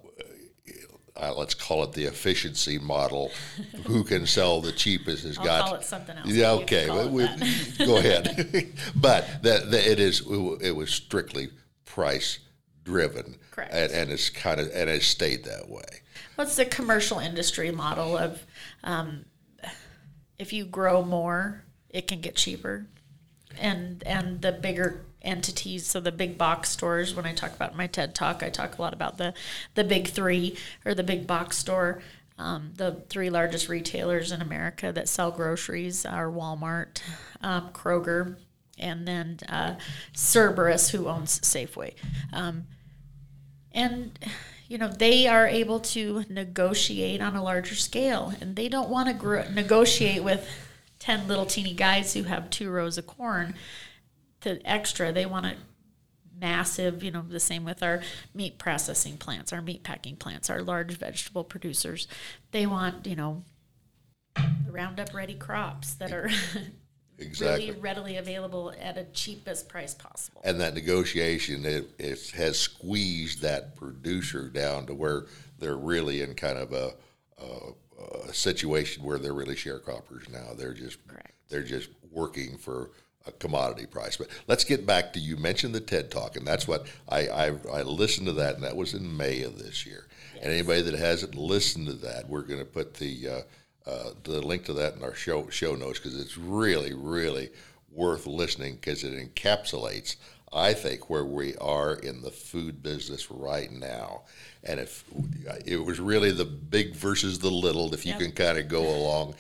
uh, 1.20 1.34
let's 1.36 1.54
call 1.54 1.82
it 1.84 1.92
the 1.92 2.04
efficiency 2.04 2.78
model. 2.78 3.30
Who 3.86 4.04
can 4.04 4.26
sell 4.26 4.60
the 4.60 4.72
cheapest 4.72 5.24
has 5.24 5.38
I'll 5.38 5.44
got. 5.44 5.66
call 5.66 5.74
it 5.76 5.84
something 5.84 6.16
else. 6.16 6.28
Yeah, 6.28 6.54
but 6.54 6.60
you 6.60 6.66
can 6.66 6.90
okay. 6.90 7.04
but 7.04 7.10
we, 7.10 7.86
go 7.86 7.96
ahead. 7.96 8.72
but 8.96 9.42
that, 9.42 9.70
that 9.70 9.90
it 9.90 10.00
is. 10.00 10.20
It 10.20 10.74
was 10.74 10.90
strictly 10.90 11.48
price 11.84 12.38
driven, 12.84 13.36
Correct. 13.50 13.72
and, 13.72 13.92
and 13.92 14.10
it's 14.10 14.30
kind 14.30 14.60
of 14.60 14.68
and 14.74 14.88
it's 14.90 15.06
stayed 15.06 15.44
that 15.44 15.68
way. 15.68 16.02
What's 16.36 16.56
the 16.56 16.66
commercial 16.66 17.18
industry 17.18 17.70
model 17.70 18.16
of 18.16 18.44
um, 18.84 19.24
if 20.38 20.52
you 20.52 20.64
grow 20.64 21.02
more, 21.02 21.64
it 21.88 22.06
can 22.06 22.20
get 22.20 22.36
cheaper, 22.36 22.86
and 23.58 24.02
and 24.04 24.42
the 24.42 24.52
bigger 24.52 25.04
entities, 25.26 25.86
so 25.86 26.00
the 26.00 26.12
big 26.12 26.38
box 26.38 26.70
stores. 26.70 27.14
When 27.14 27.26
I 27.26 27.34
talk 27.34 27.54
about 27.54 27.76
my 27.76 27.86
TED 27.86 28.14
talk, 28.14 28.42
I 28.42 28.48
talk 28.48 28.78
a 28.78 28.82
lot 28.82 28.94
about 28.94 29.18
the 29.18 29.34
the 29.74 29.84
big 29.84 30.08
three 30.08 30.56
or 30.84 30.94
the 30.94 31.02
big 31.02 31.26
box 31.26 31.58
store. 31.58 32.00
Um, 32.38 32.72
the 32.76 33.02
three 33.08 33.30
largest 33.30 33.68
retailers 33.68 34.30
in 34.30 34.42
America 34.42 34.92
that 34.92 35.08
sell 35.08 35.30
groceries 35.30 36.04
are 36.04 36.30
Walmart, 36.30 37.00
um, 37.40 37.70
Kroger, 37.70 38.36
and 38.78 39.08
then 39.08 39.38
uh, 39.48 39.76
Cerberus, 40.14 40.90
who 40.90 41.08
owns 41.08 41.40
Safeway. 41.40 41.94
Um, 42.32 42.66
and 43.72 44.18
you 44.68 44.78
know 44.78 44.88
they 44.88 45.26
are 45.26 45.46
able 45.46 45.80
to 45.80 46.24
negotiate 46.28 47.20
on 47.20 47.36
a 47.36 47.42
larger 47.42 47.74
scale 47.74 48.32
and 48.40 48.56
they 48.56 48.68
don't 48.68 48.88
want 48.88 49.08
to 49.08 49.14
gr- 49.14 49.48
negotiate 49.52 50.24
with 50.24 50.48
10 50.98 51.28
little 51.28 51.46
teeny 51.46 51.74
guys 51.74 52.14
who 52.14 52.24
have 52.24 52.50
two 52.50 52.70
rows 52.70 52.98
of 52.98 53.06
corn 53.06 53.54
to 54.40 54.60
extra 54.68 55.12
they 55.12 55.26
want 55.26 55.46
it 55.46 55.58
massive 56.38 57.02
you 57.02 57.10
know 57.10 57.24
the 57.28 57.40
same 57.40 57.64
with 57.64 57.82
our 57.82 58.00
meat 58.34 58.58
processing 58.58 59.16
plants 59.16 59.52
our 59.52 59.62
meat 59.62 59.82
packing 59.82 60.16
plants 60.16 60.50
our 60.50 60.62
large 60.62 60.96
vegetable 60.98 61.44
producers 61.44 62.06
they 62.50 62.66
want 62.66 63.06
you 63.06 63.16
know 63.16 63.42
the 64.36 64.72
roundup 64.72 65.14
ready 65.14 65.34
crops 65.34 65.94
that 65.94 66.12
are 66.12 66.28
Exactly. 67.18 67.68
really 67.68 67.80
readily 67.80 68.16
available 68.18 68.74
at 68.78 68.98
a 68.98 69.04
cheapest 69.04 69.70
price 69.70 69.94
possible 69.94 70.42
and 70.44 70.60
that 70.60 70.74
negotiation 70.74 71.64
it, 71.64 71.88
it 71.98 72.30
has 72.32 72.58
squeezed 72.58 73.40
that 73.40 73.74
producer 73.74 74.50
down 74.50 74.84
to 74.84 74.92
where 74.92 75.24
they're 75.58 75.76
really 75.76 76.22
in 76.22 76.34
kind 76.34 76.58
of 76.58 76.72
a, 76.72 76.92
a, 77.38 78.28
a 78.28 78.34
situation 78.34 79.02
where 79.04 79.18
they're 79.18 79.32
really 79.32 79.54
sharecroppers 79.54 80.28
now. 80.30 80.52
They're 80.56 80.74
just 80.74 81.06
Correct. 81.06 81.32
they're 81.48 81.62
just 81.62 81.88
working 82.10 82.56
for 82.58 82.90
a 83.26 83.32
commodity 83.32 83.86
price. 83.86 84.16
But 84.16 84.28
let's 84.46 84.64
get 84.64 84.86
back 84.86 85.12
to 85.12 85.20
you 85.20 85.36
mentioned 85.36 85.74
the 85.74 85.80
TED 85.80 86.10
Talk, 86.10 86.36
and 86.36 86.46
that's 86.46 86.66
what 86.68 86.86
I 87.08 87.28
I, 87.28 87.46
I 87.72 87.82
listened 87.82 88.26
to 88.26 88.32
that, 88.34 88.54
and 88.54 88.64
that 88.64 88.76
was 88.76 88.94
in 88.94 89.16
May 89.16 89.42
of 89.42 89.58
this 89.58 89.86
year. 89.86 90.06
And 90.40 90.52
anybody 90.52 90.82
that 90.82 90.94
hasn't 90.94 91.34
listened 91.34 91.86
to 91.86 91.94
that, 91.94 92.28
we're 92.28 92.42
going 92.42 92.60
to 92.60 92.66
put 92.66 92.94
the 92.94 93.28
uh, 93.28 93.40
uh, 93.90 94.10
the 94.24 94.40
link 94.40 94.64
to 94.66 94.72
that 94.74 94.94
in 94.96 95.02
our 95.02 95.14
show 95.14 95.48
show 95.48 95.74
notes 95.74 95.98
because 95.98 96.18
it's 96.20 96.36
really 96.36 96.92
really 96.94 97.50
worth 97.90 98.26
listening 98.26 98.74
because 98.74 99.02
it 99.04 99.34
encapsulates 99.34 100.16
I 100.52 100.74
think 100.74 101.10
where 101.10 101.24
we 101.24 101.56
are 101.56 101.94
in 101.94 102.22
the 102.22 102.30
food 102.30 102.82
business 102.82 103.30
right 103.30 103.70
now. 103.70 104.22
And 104.64 104.80
if 104.80 105.04
it 105.64 105.84
was 105.84 106.00
really 106.00 106.30
the 106.30 106.44
big 106.44 106.94
versus 106.94 107.38
the 107.38 107.50
little, 107.50 107.92
if 107.92 108.06
you 108.06 108.12
Yep. 108.12 108.20
can 108.20 108.32
kind 108.32 108.58
of 108.58 108.68
go 108.68 108.88
along, 108.88 109.34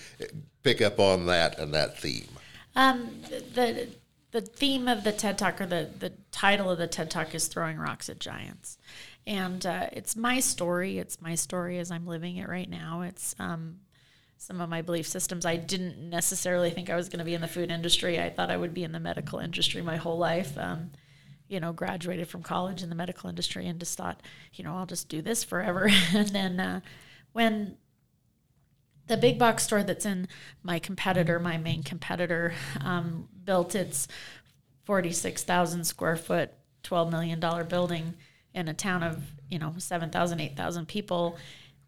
pick 0.62 0.82
up 0.82 0.98
on 0.98 1.26
that 1.26 1.58
and 1.58 1.72
that 1.74 1.98
theme. 1.98 2.28
Um, 2.76 3.22
the 3.54 3.88
the 4.32 4.42
theme 4.42 4.86
of 4.86 5.02
the 5.02 5.12
TED 5.12 5.38
Talk 5.38 5.60
or 5.60 5.66
the 5.66 5.90
the 5.98 6.12
title 6.30 6.70
of 6.70 6.78
the 6.78 6.86
TED 6.86 7.10
Talk 7.10 7.34
is 7.34 7.48
throwing 7.48 7.78
rocks 7.78 8.08
at 8.10 8.20
giants, 8.20 8.78
and 9.26 9.64
uh, 9.64 9.88
it's 9.92 10.14
my 10.14 10.40
story. 10.40 10.98
It's 10.98 11.20
my 11.20 11.34
story 11.34 11.78
as 11.78 11.90
I'm 11.90 12.06
living 12.06 12.36
it 12.36 12.48
right 12.48 12.68
now. 12.68 13.00
It's 13.00 13.34
um, 13.38 13.80
some 14.36 14.60
of 14.60 14.68
my 14.68 14.82
belief 14.82 15.06
systems. 15.06 15.46
I 15.46 15.56
didn't 15.56 15.98
necessarily 16.10 16.70
think 16.70 16.90
I 16.90 16.96
was 16.96 17.08
going 17.08 17.20
to 17.20 17.24
be 17.24 17.34
in 17.34 17.40
the 17.40 17.48
food 17.48 17.70
industry. 17.70 18.20
I 18.20 18.28
thought 18.28 18.50
I 18.50 18.56
would 18.56 18.74
be 18.74 18.84
in 18.84 18.92
the 18.92 19.00
medical 19.00 19.38
industry 19.38 19.80
my 19.80 19.96
whole 19.96 20.18
life. 20.18 20.56
Um, 20.58 20.90
you 21.48 21.60
know, 21.60 21.72
graduated 21.72 22.28
from 22.28 22.42
college 22.42 22.82
in 22.82 22.88
the 22.88 22.96
medical 22.96 23.30
industry 23.30 23.68
and 23.68 23.78
just 23.78 23.96
thought, 23.96 24.20
you 24.54 24.64
know, 24.64 24.76
I'll 24.76 24.86
just 24.86 25.08
do 25.08 25.22
this 25.22 25.44
forever. 25.44 25.88
and 26.14 26.28
then 26.28 26.60
uh, 26.60 26.80
when 27.32 27.76
the 29.06 29.16
big 29.16 29.38
box 29.38 29.62
store 29.64 29.82
that's 29.82 30.06
in 30.06 30.28
my 30.62 30.78
competitor, 30.78 31.38
my 31.38 31.56
main 31.56 31.82
competitor, 31.82 32.54
um, 32.80 33.28
built 33.44 33.74
its 33.74 34.08
46,000 34.84 35.84
square 35.84 36.16
foot, 36.16 36.52
$12 36.84 37.10
million 37.10 37.40
building 37.68 38.14
in 38.54 38.68
a 38.68 38.74
town 38.74 39.02
of, 39.02 39.22
you 39.48 39.58
know, 39.58 39.74
7,000, 39.76 40.40
8,000 40.40 40.86
people 40.88 41.36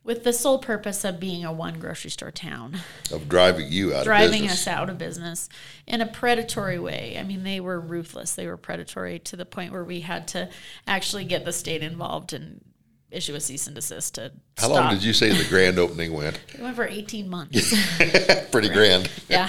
with 0.04 0.24
the 0.24 0.32
sole 0.32 0.58
purpose 0.58 1.04
of 1.04 1.20
being 1.20 1.44
a 1.44 1.52
one 1.52 1.78
grocery 1.78 2.10
store 2.10 2.30
town 2.30 2.78
Of 3.12 3.28
driving 3.28 3.70
you 3.70 3.94
out 3.94 4.04
driving 4.04 4.42
of 4.44 4.48
business. 4.48 4.66
us 4.66 4.66
out 4.66 4.88
of 4.88 4.96
business 4.96 5.48
in 5.86 6.00
a 6.00 6.06
predatory 6.06 6.78
way. 6.78 7.16
I 7.18 7.24
mean, 7.24 7.42
they 7.44 7.60
were 7.60 7.78
ruthless. 7.78 8.34
They 8.34 8.46
were 8.46 8.56
predatory 8.56 9.18
to 9.20 9.36
the 9.36 9.44
point 9.44 9.72
where 9.72 9.84
we 9.84 10.00
had 10.00 10.26
to 10.28 10.48
actually 10.86 11.24
get 11.24 11.44
the 11.44 11.52
state 11.52 11.82
involved 11.82 12.32
and 12.32 12.64
issue 13.10 13.34
a 13.34 13.40
cease 13.40 13.66
and 13.66 13.74
desist 13.74 14.16
to 14.16 14.32
How 14.56 14.68
stop. 14.68 14.70
long 14.70 14.94
did 14.94 15.02
you 15.02 15.12
say 15.12 15.30
the 15.30 15.48
grand 15.48 15.78
opening 15.78 16.12
went? 16.12 16.40
It 16.54 16.60
went 16.60 16.76
for 16.76 16.86
18 16.86 17.28
months. 17.28 17.74
Pretty 18.50 18.68
grand. 18.68 19.10
yeah. 19.28 19.48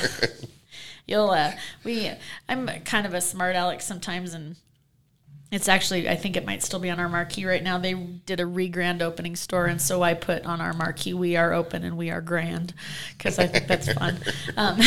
You'll, 1.06 1.32
uh, 1.32 1.54
we, 1.84 2.12
I'm 2.48 2.68
kind 2.86 3.06
of 3.06 3.14
a 3.14 3.22
smart 3.22 3.56
aleck 3.56 3.82
sometimes 3.82 4.34
and 4.34 4.56
it's 5.52 5.68
actually, 5.68 6.08
I 6.08 6.16
think 6.16 6.38
it 6.38 6.46
might 6.46 6.62
still 6.62 6.80
be 6.80 6.92
on 6.92 7.00
our 7.00 7.10
marquee 7.10 7.46
right 7.46 7.64
now. 7.64 7.80
They 7.80 7.94
did 7.94 8.40
a 8.40 8.46
re-grand 8.46 9.02
opening 9.02 9.36
store, 9.36 9.66
and 9.66 9.82
so 9.82 10.04
I 10.04 10.14
put 10.14 10.46
on 10.46 10.62
our 10.62 10.74
marquee, 10.74 11.16
"We 11.16 11.36
are 11.38 11.54
open 11.54 11.84
and 11.84 11.98
we 11.98 12.12
are 12.12 12.22
grand," 12.22 12.76
because 13.18 13.40
I 13.40 13.48
think 13.48 13.66
that's 13.66 13.92
fun. 13.92 14.20
Um, 14.56 14.80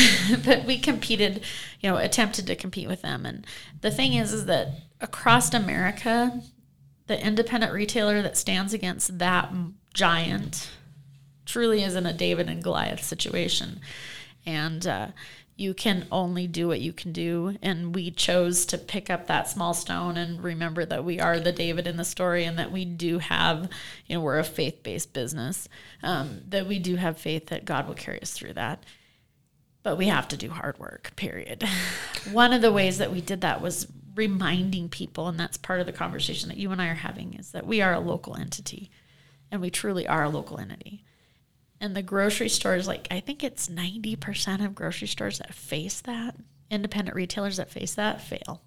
but 0.45 0.65
we 0.65 0.79
competed, 0.79 1.43
you 1.81 1.91
know, 1.91 1.97
attempted 1.97 2.47
to 2.47 2.55
compete 2.55 2.87
with 2.87 3.03
them, 3.03 3.27
and 3.27 3.45
the 3.81 3.91
thing 3.91 4.15
is, 4.15 4.33
is 4.33 4.47
that 4.47 4.69
across 5.01 5.53
America, 5.53 6.41
the 7.13 7.27
independent 7.27 7.75
retailer 7.75 8.23
that 8.23 8.39
stands 8.39 8.73
against 8.73 9.19
that 9.19 9.53
giant 9.93 10.71
truly 11.45 11.83
is 11.83 11.95
in 11.95 12.07
a 12.07 12.13
David 12.13 12.49
and 12.49 12.63
Goliath 12.63 13.05
situation, 13.05 13.81
and 14.47 14.87
uh, 14.87 15.09
you 15.55 15.75
can 15.75 16.07
only 16.11 16.47
do 16.47 16.69
what 16.69 16.81
you 16.81 16.95
can 16.95 17.13
do. 17.13 17.59
And 17.61 17.95
we 17.95 18.11
chose 18.11 18.65
to 18.65 18.79
pick 18.79 19.11
up 19.11 19.27
that 19.27 19.47
small 19.47 19.75
stone 19.75 20.17
and 20.17 20.43
remember 20.43 20.87
that 20.87 21.05
we 21.05 21.21
are 21.21 21.39
the 21.39 21.53
David 21.53 21.87
in 21.87 21.99
the 21.99 22.05
story, 22.05 22.45
and 22.45 22.59
that 22.59 22.73
we 22.73 22.87
do 22.87 23.19
have, 23.19 23.69
you 24.07 24.17
know, 24.17 24.23
we're 24.23 24.39
a 24.39 24.45
faith 24.45 24.83
based 24.83 25.13
business, 25.13 25.69
um, 26.03 26.41
that 26.49 26.67
we 26.67 26.79
do 26.79 26.97
have 26.97 27.19
faith 27.19 27.49
that 27.49 27.67
God 27.67 27.87
will 27.87 27.95
carry 27.95 28.23
us 28.23 28.33
through 28.33 28.55
that. 28.55 28.83
But 29.83 29.99
we 29.99 30.07
have 30.07 30.29
to 30.29 30.39
do 30.39 30.49
hard 30.49 30.79
work, 30.79 31.13
period. 31.17 31.63
One 32.33 32.55
of 32.55 32.63
the 32.63 32.73
ways 32.73 32.97
that 32.97 33.13
we 33.13 33.21
did 33.21 33.43
that 33.43 33.61
was 33.61 33.87
reminding 34.15 34.89
people, 34.89 35.29
and 35.29 35.39
that's 35.39 35.57
part 35.57 35.81
of 35.81 35.87
the 35.87 35.93
conversation 35.93 36.49
that 36.49 36.59
you 36.59 36.71
and 36.71 36.81
I 36.81 36.89
are 36.89 36.95
having, 36.95 37.35
is 37.35 37.53
that 37.53 37.67
we 37.67 37.81
are 37.81 37.95
a 37.95 38.01
local 38.01 38.37
entity 38.37 38.91
and 39.51 39.61
we 39.61 39.71
truly 39.71 40.09
are 40.09 40.25
a 40.25 40.29
local 40.31 40.59
entity. 40.59 41.05
And 41.81 41.95
the 41.95 42.03
grocery 42.03 42.49
stores, 42.49 42.89
like 42.89 43.07
I 43.11 43.21
think 43.21 43.45
it's 43.45 43.69
90% 43.69 44.65
of 44.65 44.75
grocery 44.75 45.09
stores 45.09 45.39
that 45.39 45.55
face 45.55 46.01
that, 46.03 46.37
independent 46.71 47.15
retailers 47.15 47.59
that 47.59 47.71
face 47.71 47.95
that, 47.95 48.23
fail 48.23 48.63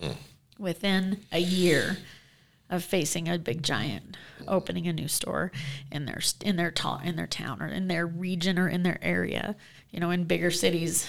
hmm. 0.00 0.12
within 0.58 1.20
a 1.30 1.40
year 1.40 1.98
of 2.70 2.82
facing 2.82 3.28
a 3.28 3.38
big 3.38 3.62
giant 3.62 4.16
opening 4.48 4.88
a 4.88 4.92
new 4.92 5.08
store 5.08 5.52
in 5.92 6.06
their 6.06 6.20
in 6.40 6.56
their 6.56 6.70
ta- 6.70 7.02
in 7.04 7.16
their 7.16 7.26
town 7.26 7.60
or 7.60 7.66
in 7.66 7.88
their 7.88 8.06
region 8.06 8.58
or 8.58 8.68
in 8.68 8.82
their 8.82 8.98
area. 9.02 9.56
You 9.90 10.00
know, 10.00 10.10
in 10.10 10.24
bigger 10.24 10.50
cities, 10.50 11.08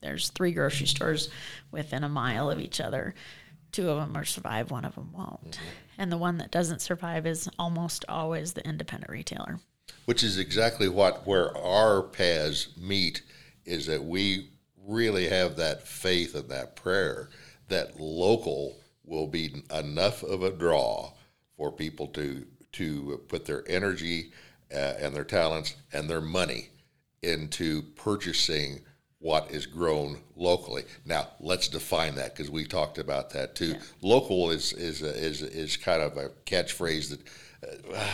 there's 0.00 0.30
three 0.30 0.52
grocery 0.52 0.86
stores 0.86 1.28
within 1.70 2.04
a 2.04 2.08
mile 2.08 2.50
of 2.50 2.60
each 2.60 2.80
other. 2.80 3.14
Two 3.72 3.90
of 3.90 3.98
them 3.98 4.14
will 4.14 4.24
survive, 4.24 4.70
one 4.70 4.84
of 4.84 4.94
them 4.94 5.12
won't. 5.12 5.58
And 5.98 6.10
the 6.10 6.16
one 6.16 6.38
that 6.38 6.50
doesn't 6.50 6.80
survive 6.80 7.26
is 7.26 7.48
almost 7.58 8.04
always 8.08 8.52
the 8.54 8.66
independent 8.66 9.10
retailer. 9.10 9.60
which 10.06 10.22
is 10.22 10.38
exactly 10.38 10.88
what 10.88 11.26
where 11.26 11.56
our 11.56 12.02
paths 12.02 12.68
meet 12.78 13.22
is 13.64 13.86
that 13.86 14.02
we 14.04 14.48
really 14.86 15.28
have 15.28 15.56
that 15.56 15.86
faith 15.86 16.34
and 16.34 16.48
that 16.48 16.76
prayer 16.76 17.28
that 17.68 17.98
local 18.00 18.78
will 19.04 19.26
be 19.26 19.62
enough 19.74 20.22
of 20.22 20.42
a 20.42 20.50
draw 20.50 21.12
for 21.56 21.70
people 21.72 22.06
to 22.06 22.46
to 22.72 23.20
put 23.28 23.44
their 23.44 23.64
energy 23.68 24.30
uh, 24.72 24.94
and 25.00 25.14
their 25.14 25.24
talents 25.24 25.74
and 25.92 26.08
their 26.08 26.20
money 26.20 26.68
into 27.22 27.82
purchasing 27.96 28.80
what 29.20 29.50
is 29.50 29.66
grown 29.66 30.18
locally. 30.36 30.84
Now, 31.04 31.28
let's 31.40 31.68
define 31.68 32.14
that 32.16 32.34
because 32.34 32.50
we 32.50 32.64
talked 32.64 32.98
about 32.98 33.30
that 33.30 33.54
too. 33.54 33.76
Local 34.00 34.50
is 34.50 34.72
is 34.72 35.02
a, 35.02 35.08
is 35.08 35.42
is 35.42 35.76
kind 35.76 36.02
of 36.02 36.16
a 36.16 36.30
catchphrase 36.46 37.10
that. 37.10 37.20
Uh, 37.92 38.06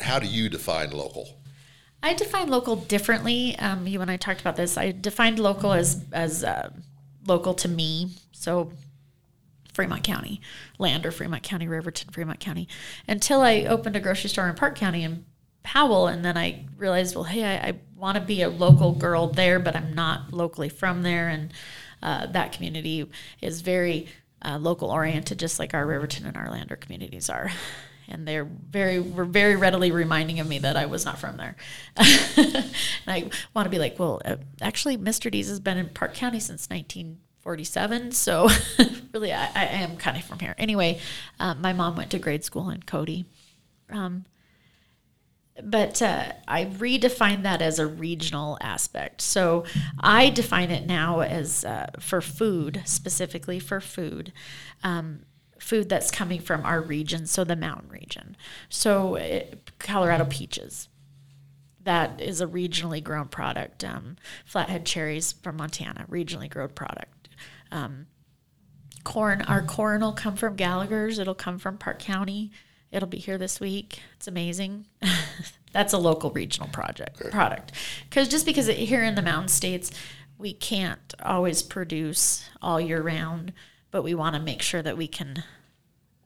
how 0.00 0.18
do 0.18 0.26
you 0.26 0.48
define 0.48 0.90
local? 0.90 1.38
I 2.02 2.14
define 2.14 2.48
local 2.48 2.74
differently. 2.76 3.56
Um, 3.58 3.86
you 3.86 4.00
and 4.00 4.10
I 4.10 4.16
talked 4.16 4.40
about 4.40 4.56
this. 4.56 4.76
I 4.76 4.92
defined 4.92 5.38
local 5.38 5.72
as 5.72 6.04
as 6.12 6.42
uh, 6.42 6.70
local 7.26 7.54
to 7.54 7.68
me. 7.68 8.10
So 8.32 8.72
Fremont 9.72 10.02
County, 10.02 10.40
Lander 10.78 11.12
Fremont 11.12 11.44
County, 11.44 11.68
Riverton, 11.68 12.10
Fremont 12.10 12.40
County, 12.40 12.66
until 13.06 13.42
I 13.42 13.60
opened 13.62 13.94
a 13.94 14.00
grocery 14.00 14.30
store 14.30 14.48
in 14.48 14.56
Park 14.56 14.74
County 14.74 15.04
in 15.04 15.24
Powell, 15.62 16.08
and 16.08 16.24
then 16.24 16.36
I 16.36 16.66
realized, 16.76 17.14
well, 17.14 17.24
hey, 17.24 17.44
I, 17.44 17.68
I 17.68 17.74
want 17.98 18.16
to 18.16 18.20
be 18.20 18.42
a 18.42 18.48
local 18.48 18.92
girl 18.92 19.26
there, 19.26 19.58
but 19.58 19.74
I'm 19.74 19.92
not 19.92 20.32
locally 20.32 20.68
from 20.68 21.02
there, 21.02 21.28
and 21.28 21.52
uh, 22.02 22.26
that 22.26 22.52
community 22.52 23.08
is 23.40 23.60
very 23.60 24.06
uh, 24.44 24.58
local 24.58 24.90
oriented, 24.90 25.38
just 25.38 25.58
like 25.58 25.74
our 25.74 25.86
Riverton 25.86 26.26
and 26.26 26.36
our 26.36 26.50
Lander 26.50 26.76
communities 26.76 27.28
are. 27.28 27.50
And 28.10 28.26
they're 28.26 28.44
very 28.44 29.00
were 29.00 29.26
very 29.26 29.56
readily 29.56 29.90
reminding 29.90 30.40
of 30.40 30.48
me 30.48 30.60
that 30.60 30.76
I 30.76 30.86
was 30.86 31.04
not 31.04 31.18
from 31.18 31.36
there. 31.36 31.56
and 31.96 32.64
I 33.06 33.28
want 33.52 33.66
to 33.66 33.70
be 33.70 33.78
like, 33.78 33.98
well, 33.98 34.22
uh, 34.24 34.36
actually, 34.62 34.96
Mr. 34.96 35.30
D's 35.30 35.48
has 35.48 35.60
been 35.60 35.76
in 35.76 35.90
Park 35.90 36.14
County 36.14 36.40
since 36.40 36.70
1947, 36.70 38.12
so 38.12 38.48
really, 39.12 39.32
I, 39.32 39.50
I 39.54 39.64
am 39.66 39.98
kind 39.98 40.16
of 40.16 40.24
from 40.24 40.38
here. 40.38 40.54
Anyway, 40.56 41.00
um, 41.38 41.60
my 41.60 41.74
mom 41.74 41.96
went 41.96 42.10
to 42.12 42.18
grade 42.18 42.44
school 42.44 42.70
in 42.70 42.82
Cody. 42.82 43.26
Um, 43.90 44.24
but 45.62 46.00
uh, 46.02 46.32
I 46.46 46.66
redefine 46.66 47.42
that 47.42 47.62
as 47.62 47.78
a 47.78 47.86
regional 47.86 48.58
aspect. 48.60 49.20
So 49.20 49.64
I 50.00 50.30
define 50.30 50.70
it 50.70 50.86
now 50.86 51.20
as 51.20 51.64
uh, 51.64 51.90
for 51.98 52.20
food, 52.20 52.82
specifically 52.84 53.58
for 53.58 53.80
food, 53.80 54.32
um, 54.82 55.20
food 55.58 55.88
that's 55.88 56.10
coming 56.10 56.40
from 56.40 56.64
our 56.64 56.80
region, 56.80 57.26
so 57.26 57.44
the 57.44 57.56
mountain 57.56 57.88
region. 57.88 58.36
So 58.68 59.16
it, 59.16 59.70
Colorado 59.78 60.24
peaches. 60.24 60.88
That 61.82 62.20
is 62.20 62.40
a 62.40 62.46
regionally 62.46 63.02
grown 63.02 63.28
product. 63.28 63.82
Um, 63.82 64.16
flathead 64.44 64.84
cherries 64.84 65.32
from 65.32 65.56
Montana, 65.56 66.06
regionally 66.08 66.50
grown 66.50 66.68
product. 66.68 67.28
Um, 67.72 68.06
corn, 69.04 69.42
our 69.42 69.62
corn 69.62 70.02
will 70.02 70.12
come 70.12 70.36
from 70.36 70.54
Gallagher's. 70.56 71.18
It'll 71.18 71.34
come 71.34 71.58
from 71.58 71.78
Park 71.78 71.98
County. 71.98 72.50
It'll 72.90 73.08
be 73.08 73.18
here 73.18 73.38
this 73.38 73.60
week. 73.60 74.00
It's 74.16 74.28
amazing. 74.28 74.86
That's 75.72 75.92
a 75.92 75.98
local 75.98 76.30
regional 76.30 76.68
project 76.68 77.20
okay. 77.20 77.30
product. 77.30 77.72
Because 78.08 78.28
just 78.28 78.46
because 78.46 78.68
it, 78.68 78.76
here 78.76 79.04
in 79.04 79.14
the 79.14 79.22
mountain 79.22 79.48
states, 79.48 79.90
we 80.38 80.52
can't 80.52 81.14
always 81.22 81.62
produce 81.62 82.48
all 82.62 82.80
year 82.80 83.02
round, 83.02 83.52
but 83.90 84.02
we 84.02 84.14
want 84.14 84.36
to 84.36 84.40
make 84.40 84.62
sure 84.62 84.82
that 84.82 84.96
we 84.96 85.08
can 85.08 85.44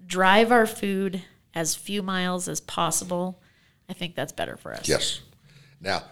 drive 0.06 0.52
our 0.52 0.66
food 0.66 1.22
as 1.54 1.74
few 1.74 2.02
miles 2.02 2.48
as 2.48 2.60
possible. 2.60 3.40
I 3.88 3.92
think 3.94 4.14
that's 4.14 4.32
better 4.32 4.56
for 4.56 4.72
us. 4.72 4.88
Yes. 4.88 5.20
Now, 5.80 6.04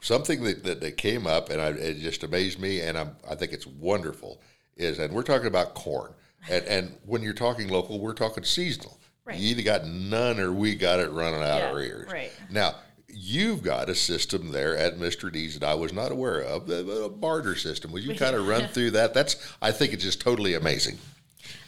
something 0.00 0.42
that, 0.44 0.64
that, 0.64 0.80
that 0.80 0.96
came 0.96 1.26
up 1.26 1.50
and 1.50 1.60
I, 1.60 1.68
it 1.68 1.98
just 1.98 2.22
amazed 2.24 2.58
me, 2.58 2.80
and 2.80 2.96
I'm, 2.96 3.16
I 3.28 3.34
think 3.34 3.52
it's 3.52 3.66
wonderful, 3.66 4.40
is, 4.76 4.98
and 4.98 5.12
we're 5.12 5.22
talking 5.22 5.48
about 5.48 5.74
corn. 5.74 6.14
And, 6.48 6.64
and 6.64 6.96
when 7.04 7.22
you're 7.22 7.34
talking 7.34 7.68
local, 7.68 8.00
we're 8.00 8.14
talking 8.14 8.44
seasonal. 8.44 8.98
Right. 9.28 9.38
You 9.38 9.50
either 9.50 9.62
got 9.62 9.86
none 9.86 10.40
or 10.40 10.50
we 10.50 10.74
got 10.74 11.00
it 11.00 11.10
running 11.10 11.42
out 11.42 11.58
yeah, 11.58 11.70
our 11.70 11.80
ears. 11.82 12.10
Right. 12.10 12.32
Now, 12.50 12.76
you've 13.08 13.62
got 13.62 13.90
a 13.90 13.94
system 13.94 14.52
there 14.52 14.74
at 14.74 14.98
Mr. 14.98 15.30
D's 15.30 15.58
that 15.58 15.68
I 15.68 15.74
was 15.74 15.92
not 15.92 16.10
aware 16.10 16.40
of, 16.40 16.70
a 16.70 17.10
barter 17.10 17.54
system. 17.54 17.92
Would 17.92 18.04
you 18.04 18.14
kind 18.16 18.34
of 18.34 18.48
run 18.48 18.68
through 18.68 18.92
that? 18.92 19.12
That's, 19.12 19.36
I 19.60 19.70
think 19.70 19.92
it's 19.92 20.02
just 20.02 20.22
totally 20.22 20.54
amazing. 20.54 20.98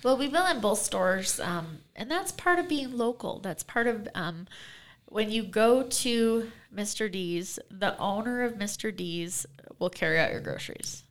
Well, 0.03 0.17
we've 0.17 0.33
been 0.33 0.57
in 0.57 0.61
both 0.61 0.79
stores, 0.79 1.39
um, 1.39 1.81
and 1.95 2.11
that's 2.11 2.33
part 2.33 2.59
of 2.59 2.67
being 2.67 2.97
local. 2.97 3.41
That's 3.41 3.63
part 3.63 3.87
of 3.87 4.09
um, 4.15 4.47
when 5.05 5.31
you 5.31 5.43
go 5.43 5.83
to 5.83 6.51
Mr. 6.75 7.13
D's, 7.13 7.59
the 7.71 7.99
owner 7.99 8.43
of 8.43 8.55
Mr. 8.55 8.95
D's 8.97 9.45
will 9.79 9.91
carry 9.91 10.19
out 10.19 10.33
your 10.33 10.41
groceries. 10.41 11.05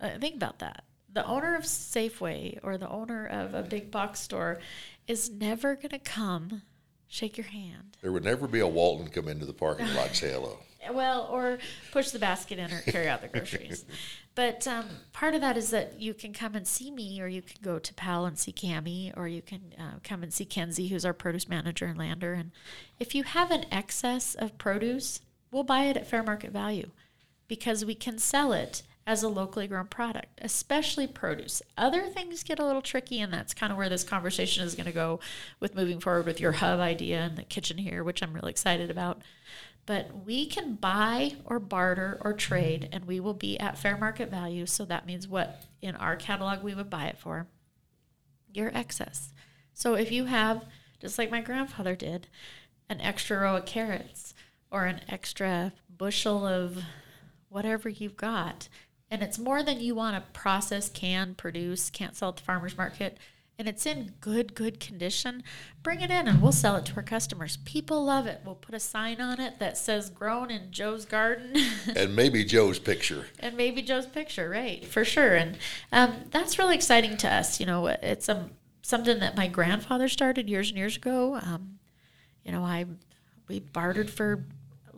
Uh, 0.00 0.10
think 0.20 0.36
about 0.36 0.60
that. 0.60 0.84
The 1.12 1.26
owner 1.26 1.56
of 1.56 1.64
Safeway 1.64 2.60
or 2.62 2.78
the 2.78 2.88
owner 2.88 3.26
of 3.26 3.54
a 3.54 3.62
big 3.62 3.90
box 3.90 4.20
store 4.20 4.60
is 5.08 5.30
never 5.30 5.74
going 5.74 5.88
to 5.88 5.98
come 5.98 6.62
shake 7.08 7.36
your 7.36 7.46
hand. 7.46 7.96
There 8.02 8.12
would 8.12 8.24
never 8.24 8.46
be 8.46 8.60
a 8.60 8.66
Walton 8.66 9.08
come 9.08 9.26
into 9.26 9.46
the 9.46 9.52
parking 9.52 9.92
lot 9.94 10.08
and 10.08 10.16
say 10.16 10.30
hello. 10.30 10.58
Well, 10.90 11.28
or 11.30 11.58
push 11.92 12.12
the 12.12 12.18
basket 12.18 12.58
in 12.58 12.72
or 12.72 12.80
carry 12.80 13.08
out 13.08 13.20
the 13.20 13.28
groceries. 13.28 13.84
but 14.34 14.66
um, 14.66 14.86
part 15.12 15.34
of 15.34 15.42
that 15.42 15.56
is 15.56 15.68
that 15.70 16.00
you 16.00 16.14
can 16.14 16.32
come 16.32 16.54
and 16.54 16.66
see 16.66 16.90
me, 16.90 17.20
or 17.20 17.26
you 17.26 17.42
can 17.42 17.56
go 17.60 17.78
to 17.78 17.92
Powell 17.94 18.24
and 18.24 18.38
see 18.38 18.52
Cami, 18.52 19.12
or 19.14 19.28
you 19.28 19.42
can 19.42 19.74
uh, 19.78 19.98
come 20.02 20.22
and 20.22 20.32
see 20.32 20.46
Kenzie, 20.46 20.88
who's 20.88 21.04
our 21.04 21.12
produce 21.12 21.46
manager 21.46 21.86
in 21.86 21.96
Lander. 21.96 22.32
And 22.32 22.52
if 22.98 23.14
you 23.14 23.24
have 23.24 23.50
an 23.50 23.66
excess 23.70 24.34
of 24.34 24.56
produce, 24.56 25.20
we'll 25.50 25.64
buy 25.64 25.82
it 25.82 25.96
at 25.98 26.06
fair 26.06 26.22
market 26.22 26.52
value 26.52 26.90
because 27.48 27.84
we 27.84 27.94
can 27.94 28.18
sell 28.18 28.52
it 28.52 28.82
as 29.08 29.22
a 29.22 29.28
locally 29.28 29.66
grown 29.66 29.86
product, 29.86 30.38
especially 30.42 31.06
produce. 31.06 31.62
Other 31.78 32.08
things 32.08 32.42
get 32.42 32.58
a 32.58 32.66
little 32.66 32.82
tricky, 32.82 33.20
and 33.20 33.32
that's 33.32 33.54
kind 33.54 33.72
of 33.72 33.78
where 33.78 33.88
this 33.88 34.04
conversation 34.04 34.62
is 34.64 34.74
going 34.74 34.84
to 34.84 34.92
go 34.92 35.18
with 35.60 35.74
moving 35.74 35.98
forward 35.98 36.26
with 36.26 36.40
your 36.40 36.52
hub 36.52 36.78
idea 36.78 37.20
and 37.20 37.38
the 37.38 37.42
kitchen 37.42 37.78
here, 37.78 38.04
which 38.04 38.22
I'm 38.22 38.34
really 38.34 38.50
excited 38.50 38.90
about. 38.90 39.22
But 39.86 40.26
we 40.26 40.44
can 40.44 40.74
buy 40.74 41.36
or 41.46 41.58
barter 41.58 42.18
or 42.20 42.34
trade, 42.34 42.90
and 42.92 43.06
we 43.06 43.18
will 43.18 43.32
be 43.32 43.58
at 43.58 43.78
fair 43.78 43.96
market 43.96 44.30
value. 44.30 44.66
So 44.66 44.84
that 44.84 45.06
means 45.06 45.26
what 45.26 45.64
in 45.80 45.96
our 45.96 46.14
catalog 46.14 46.62
we 46.62 46.74
would 46.74 46.90
buy 46.90 47.06
it 47.06 47.16
for 47.16 47.46
your 48.52 48.70
excess. 48.74 49.32
So 49.72 49.94
if 49.94 50.12
you 50.12 50.26
have, 50.26 50.66
just 51.00 51.16
like 51.16 51.30
my 51.30 51.40
grandfather 51.40 51.96
did, 51.96 52.28
an 52.90 53.00
extra 53.00 53.40
row 53.40 53.56
of 53.56 53.64
carrots 53.64 54.34
or 54.70 54.84
an 54.84 55.00
extra 55.08 55.72
bushel 55.88 56.46
of 56.46 56.82
whatever 57.48 57.88
you've 57.88 58.18
got, 58.18 58.68
and 59.10 59.22
it's 59.22 59.38
more 59.38 59.62
than 59.62 59.80
you 59.80 59.94
want 59.94 60.16
to 60.16 60.30
process, 60.32 60.88
can, 60.88 61.34
produce, 61.34 61.90
can't 61.90 62.16
sell 62.16 62.30
at 62.30 62.36
the 62.36 62.42
farmer's 62.42 62.76
market, 62.76 63.18
and 63.58 63.66
it's 63.66 63.86
in 63.86 64.12
good, 64.20 64.54
good 64.54 64.78
condition, 64.78 65.42
bring 65.82 66.00
it 66.00 66.12
in 66.12 66.28
and 66.28 66.40
we'll 66.40 66.52
sell 66.52 66.76
it 66.76 66.84
to 66.86 66.96
our 66.96 67.02
customers. 67.02 67.56
People 67.64 68.04
love 68.04 68.26
it. 68.26 68.40
We'll 68.44 68.54
put 68.54 68.74
a 68.76 68.78
sign 68.78 69.20
on 69.20 69.40
it 69.40 69.58
that 69.58 69.76
says 69.76 70.10
grown 70.10 70.48
in 70.48 70.70
Joe's 70.70 71.04
garden. 71.04 71.56
and 71.96 72.14
maybe 72.14 72.44
Joe's 72.44 72.78
picture. 72.78 73.26
And 73.40 73.56
maybe 73.56 73.82
Joe's 73.82 74.06
picture, 74.06 74.48
right, 74.48 74.84
for 74.84 75.04
sure. 75.04 75.34
And 75.34 75.58
um, 75.90 76.14
that's 76.30 76.56
really 76.56 76.76
exciting 76.76 77.16
to 77.16 77.28
us. 77.28 77.58
You 77.58 77.66
know, 77.66 77.88
it's 77.88 78.28
um, 78.28 78.50
something 78.82 79.18
that 79.18 79.36
my 79.36 79.48
grandfather 79.48 80.08
started 80.08 80.48
years 80.48 80.68
and 80.68 80.78
years 80.78 80.96
ago. 80.96 81.34
Um, 81.34 81.80
you 82.44 82.52
know, 82.52 82.62
I 82.62 82.86
we 83.48 83.58
bartered 83.58 84.08
for 84.08 84.44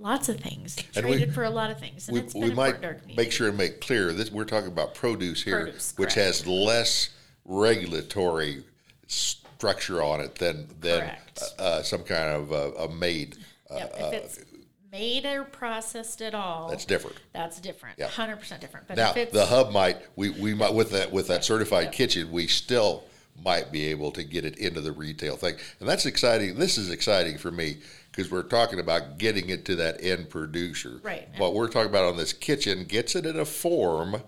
lots 0.00 0.28
of 0.28 0.40
things, 0.40 0.76
and 0.96 1.04
traded 1.04 1.28
we, 1.28 1.34
for 1.34 1.44
a 1.44 1.50
lot 1.50 1.70
of 1.70 1.78
things. 1.78 2.08
And 2.08 2.32
we, 2.34 2.48
we 2.48 2.54
might 2.54 2.80
make 3.16 3.30
sure 3.30 3.48
and 3.48 3.58
make 3.58 3.80
clear 3.80 4.12
that 4.12 4.32
we're 4.32 4.44
talking 4.44 4.68
about 4.68 4.94
produce 4.94 5.42
here, 5.42 5.64
produce, 5.64 5.94
which 5.96 6.14
has 6.14 6.46
less 6.46 7.10
regulatory 7.44 8.64
structure 9.06 10.02
on 10.02 10.20
it 10.20 10.36
than 10.36 10.68
than 10.80 11.02
uh, 11.58 11.62
uh, 11.62 11.82
some 11.82 12.02
kind 12.02 12.30
of 12.30 12.52
uh, 12.52 12.84
a 12.84 12.88
made. 12.88 13.36
Uh, 13.70 13.76
yep. 13.76 13.94
if 13.94 14.02
uh, 14.02 14.10
it's 14.12 14.40
made 14.90 15.24
or 15.24 15.44
processed 15.44 16.22
at 16.22 16.34
all, 16.34 16.68
that's 16.68 16.84
different. 16.84 17.16
That's 17.32 17.60
different. 17.60 18.00
Hundred 18.00 18.36
percent 18.36 18.60
different. 18.60 18.88
But 18.88 18.96
now 18.96 19.12
the 19.12 19.46
hub 19.46 19.70
might 19.70 19.98
we, 20.16 20.30
we 20.30 20.54
might 20.54 20.74
with 20.74 20.90
that 20.92 21.12
with 21.12 21.28
that 21.28 21.44
certified 21.44 21.84
yep. 21.84 21.92
kitchen 21.92 22.32
we 22.32 22.46
still 22.46 23.04
might 23.42 23.72
be 23.72 23.86
able 23.86 24.10
to 24.12 24.22
get 24.22 24.44
it 24.44 24.58
into 24.58 24.80
the 24.80 24.92
retail 24.92 25.36
thing, 25.36 25.56
and 25.78 25.88
that's 25.88 26.06
exciting. 26.06 26.56
This 26.56 26.78
is 26.78 26.90
exciting 26.90 27.38
for 27.38 27.50
me 27.50 27.78
because 28.20 28.30
we're 28.30 28.42
talking 28.42 28.78
about 28.78 29.16
getting 29.16 29.48
it 29.48 29.64
to 29.64 29.76
that 29.76 30.04
end 30.04 30.28
producer. 30.28 31.00
Right. 31.02 31.26
What 31.38 31.54
we're 31.54 31.68
talking 31.68 31.88
about 31.88 32.04
on 32.04 32.18
this 32.18 32.34
kitchen 32.34 32.84
gets 32.84 33.16
it 33.16 33.24
in 33.24 33.38
a 33.38 33.46
form. 33.46 34.22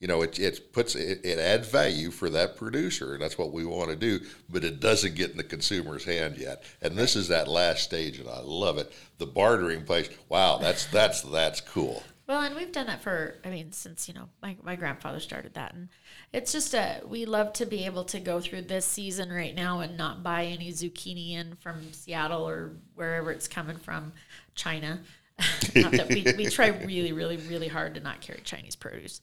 You 0.00 0.08
know, 0.08 0.22
it, 0.22 0.38
it 0.40 0.72
puts 0.72 0.96
it, 0.96 1.20
it 1.24 1.38
adds 1.38 1.68
value 1.68 2.10
for 2.10 2.28
that 2.30 2.56
producer, 2.56 3.14
and 3.14 3.22
that's 3.22 3.38
what 3.38 3.52
we 3.52 3.64
want 3.64 3.90
to 3.90 3.96
do. 3.96 4.20
But 4.50 4.64
it 4.64 4.80
doesn't 4.80 5.14
get 5.14 5.30
in 5.30 5.36
the 5.36 5.44
consumer's 5.44 6.04
hand 6.04 6.38
yet, 6.38 6.64
and 6.82 6.96
this 6.96 7.14
is 7.14 7.28
that 7.28 7.46
last 7.46 7.84
stage, 7.84 8.18
and 8.18 8.28
I 8.28 8.40
love 8.40 8.78
it. 8.78 8.92
The 9.18 9.26
bartering 9.26 9.84
place. 9.84 10.10
Wow, 10.28 10.58
that's 10.58 10.86
that's 10.86 11.22
that's 11.22 11.60
cool. 11.60 12.02
Well, 12.26 12.42
and 12.42 12.56
we've 12.56 12.72
done 12.72 12.86
that 12.86 13.02
for, 13.02 13.36
I 13.44 13.50
mean, 13.50 13.70
since, 13.70 14.08
you 14.08 14.14
know, 14.14 14.28
my, 14.42 14.56
my 14.62 14.74
grandfather 14.74 15.20
started 15.20 15.54
that. 15.54 15.74
And 15.74 15.88
it's 16.32 16.50
just 16.50 16.74
a, 16.74 17.00
we 17.06 17.24
love 17.24 17.52
to 17.54 17.66
be 17.66 17.86
able 17.86 18.02
to 18.04 18.18
go 18.18 18.40
through 18.40 18.62
this 18.62 18.84
season 18.84 19.32
right 19.32 19.54
now 19.54 19.78
and 19.78 19.96
not 19.96 20.24
buy 20.24 20.44
any 20.46 20.72
zucchini 20.72 21.34
in 21.34 21.54
from 21.56 21.92
Seattle 21.92 22.48
or 22.48 22.72
wherever 22.96 23.30
it's 23.30 23.46
coming 23.46 23.76
from, 23.76 24.12
China. 24.56 25.00
not 25.76 25.92
that 25.92 26.08
we, 26.08 26.24
we 26.36 26.46
try 26.46 26.68
really, 26.68 27.12
really, 27.12 27.36
really 27.36 27.68
hard 27.68 27.94
to 27.94 28.00
not 28.00 28.20
carry 28.20 28.40
Chinese 28.42 28.74
produce. 28.74 29.20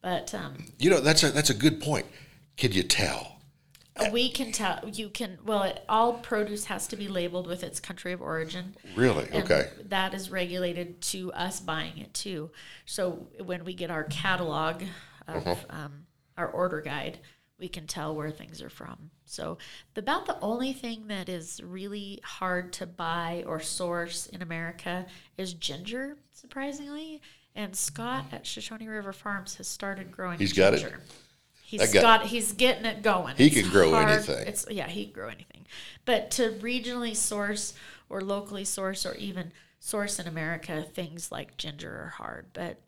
But, 0.00 0.32
um, 0.34 0.64
you 0.78 0.88
know, 0.88 1.00
that's 1.00 1.22
a, 1.24 1.30
that's 1.30 1.50
a 1.50 1.54
good 1.54 1.80
point. 1.82 2.06
Can 2.56 2.72
you 2.72 2.82
tell? 2.82 3.37
We 4.12 4.30
can 4.30 4.52
tell. 4.52 4.88
You 4.88 5.08
can. 5.08 5.38
Well, 5.44 5.64
it, 5.64 5.84
all 5.88 6.14
produce 6.14 6.64
has 6.66 6.86
to 6.88 6.96
be 6.96 7.08
labeled 7.08 7.46
with 7.46 7.62
its 7.62 7.80
country 7.80 8.12
of 8.12 8.22
origin. 8.22 8.76
Really? 8.96 9.28
okay. 9.32 9.70
That 9.88 10.14
is 10.14 10.30
regulated 10.30 11.00
to 11.02 11.32
us 11.32 11.60
buying 11.60 11.98
it 11.98 12.14
too. 12.14 12.50
So 12.86 13.26
when 13.44 13.64
we 13.64 13.74
get 13.74 13.90
our 13.90 14.04
catalog 14.04 14.82
of 15.26 15.46
uh-huh. 15.46 15.56
um, 15.70 16.06
our 16.36 16.48
order 16.48 16.80
guide, 16.80 17.18
we 17.58 17.68
can 17.68 17.86
tell 17.86 18.14
where 18.14 18.30
things 18.30 18.62
are 18.62 18.70
from. 18.70 19.10
So 19.24 19.58
the, 19.94 20.00
about 20.00 20.26
the 20.26 20.38
only 20.40 20.72
thing 20.72 21.08
that 21.08 21.28
is 21.28 21.60
really 21.62 22.20
hard 22.24 22.72
to 22.74 22.86
buy 22.86 23.44
or 23.46 23.60
source 23.60 24.26
in 24.26 24.42
America 24.42 25.06
is 25.36 25.54
ginger. 25.54 26.16
Surprisingly, 26.32 27.20
and 27.54 27.74
Scott 27.74 28.26
at 28.30 28.46
Shoshone 28.46 28.86
River 28.86 29.12
Farms 29.12 29.56
has 29.56 29.66
started 29.66 30.12
growing. 30.12 30.38
He's 30.38 30.52
ginger. 30.52 30.88
got 30.88 30.92
it. 30.92 31.00
He's 31.68 31.92
guy- 31.92 32.00
got 32.00 32.26
he's 32.26 32.52
getting 32.52 32.86
it 32.86 33.02
going. 33.02 33.36
He 33.36 33.46
It's 33.48 33.60
can 33.60 33.68
grow 33.70 33.94
anything. 33.94 34.46
It's 34.48 34.64
yeah, 34.70 34.86
he 34.88 35.04
can 35.04 35.12
grow 35.12 35.28
anything. 35.28 35.66
But 36.06 36.30
to 36.32 36.52
regionally 36.62 37.14
source 37.14 37.74
or 38.08 38.22
locally 38.22 38.64
source 38.64 39.04
or 39.04 39.14
even 39.16 39.52
source 39.78 40.18
in 40.18 40.26
America, 40.26 40.82
things 40.82 41.30
like 41.30 41.58
ginger 41.58 41.90
are 41.90 42.14
hard. 42.16 42.46
But 42.54 42.80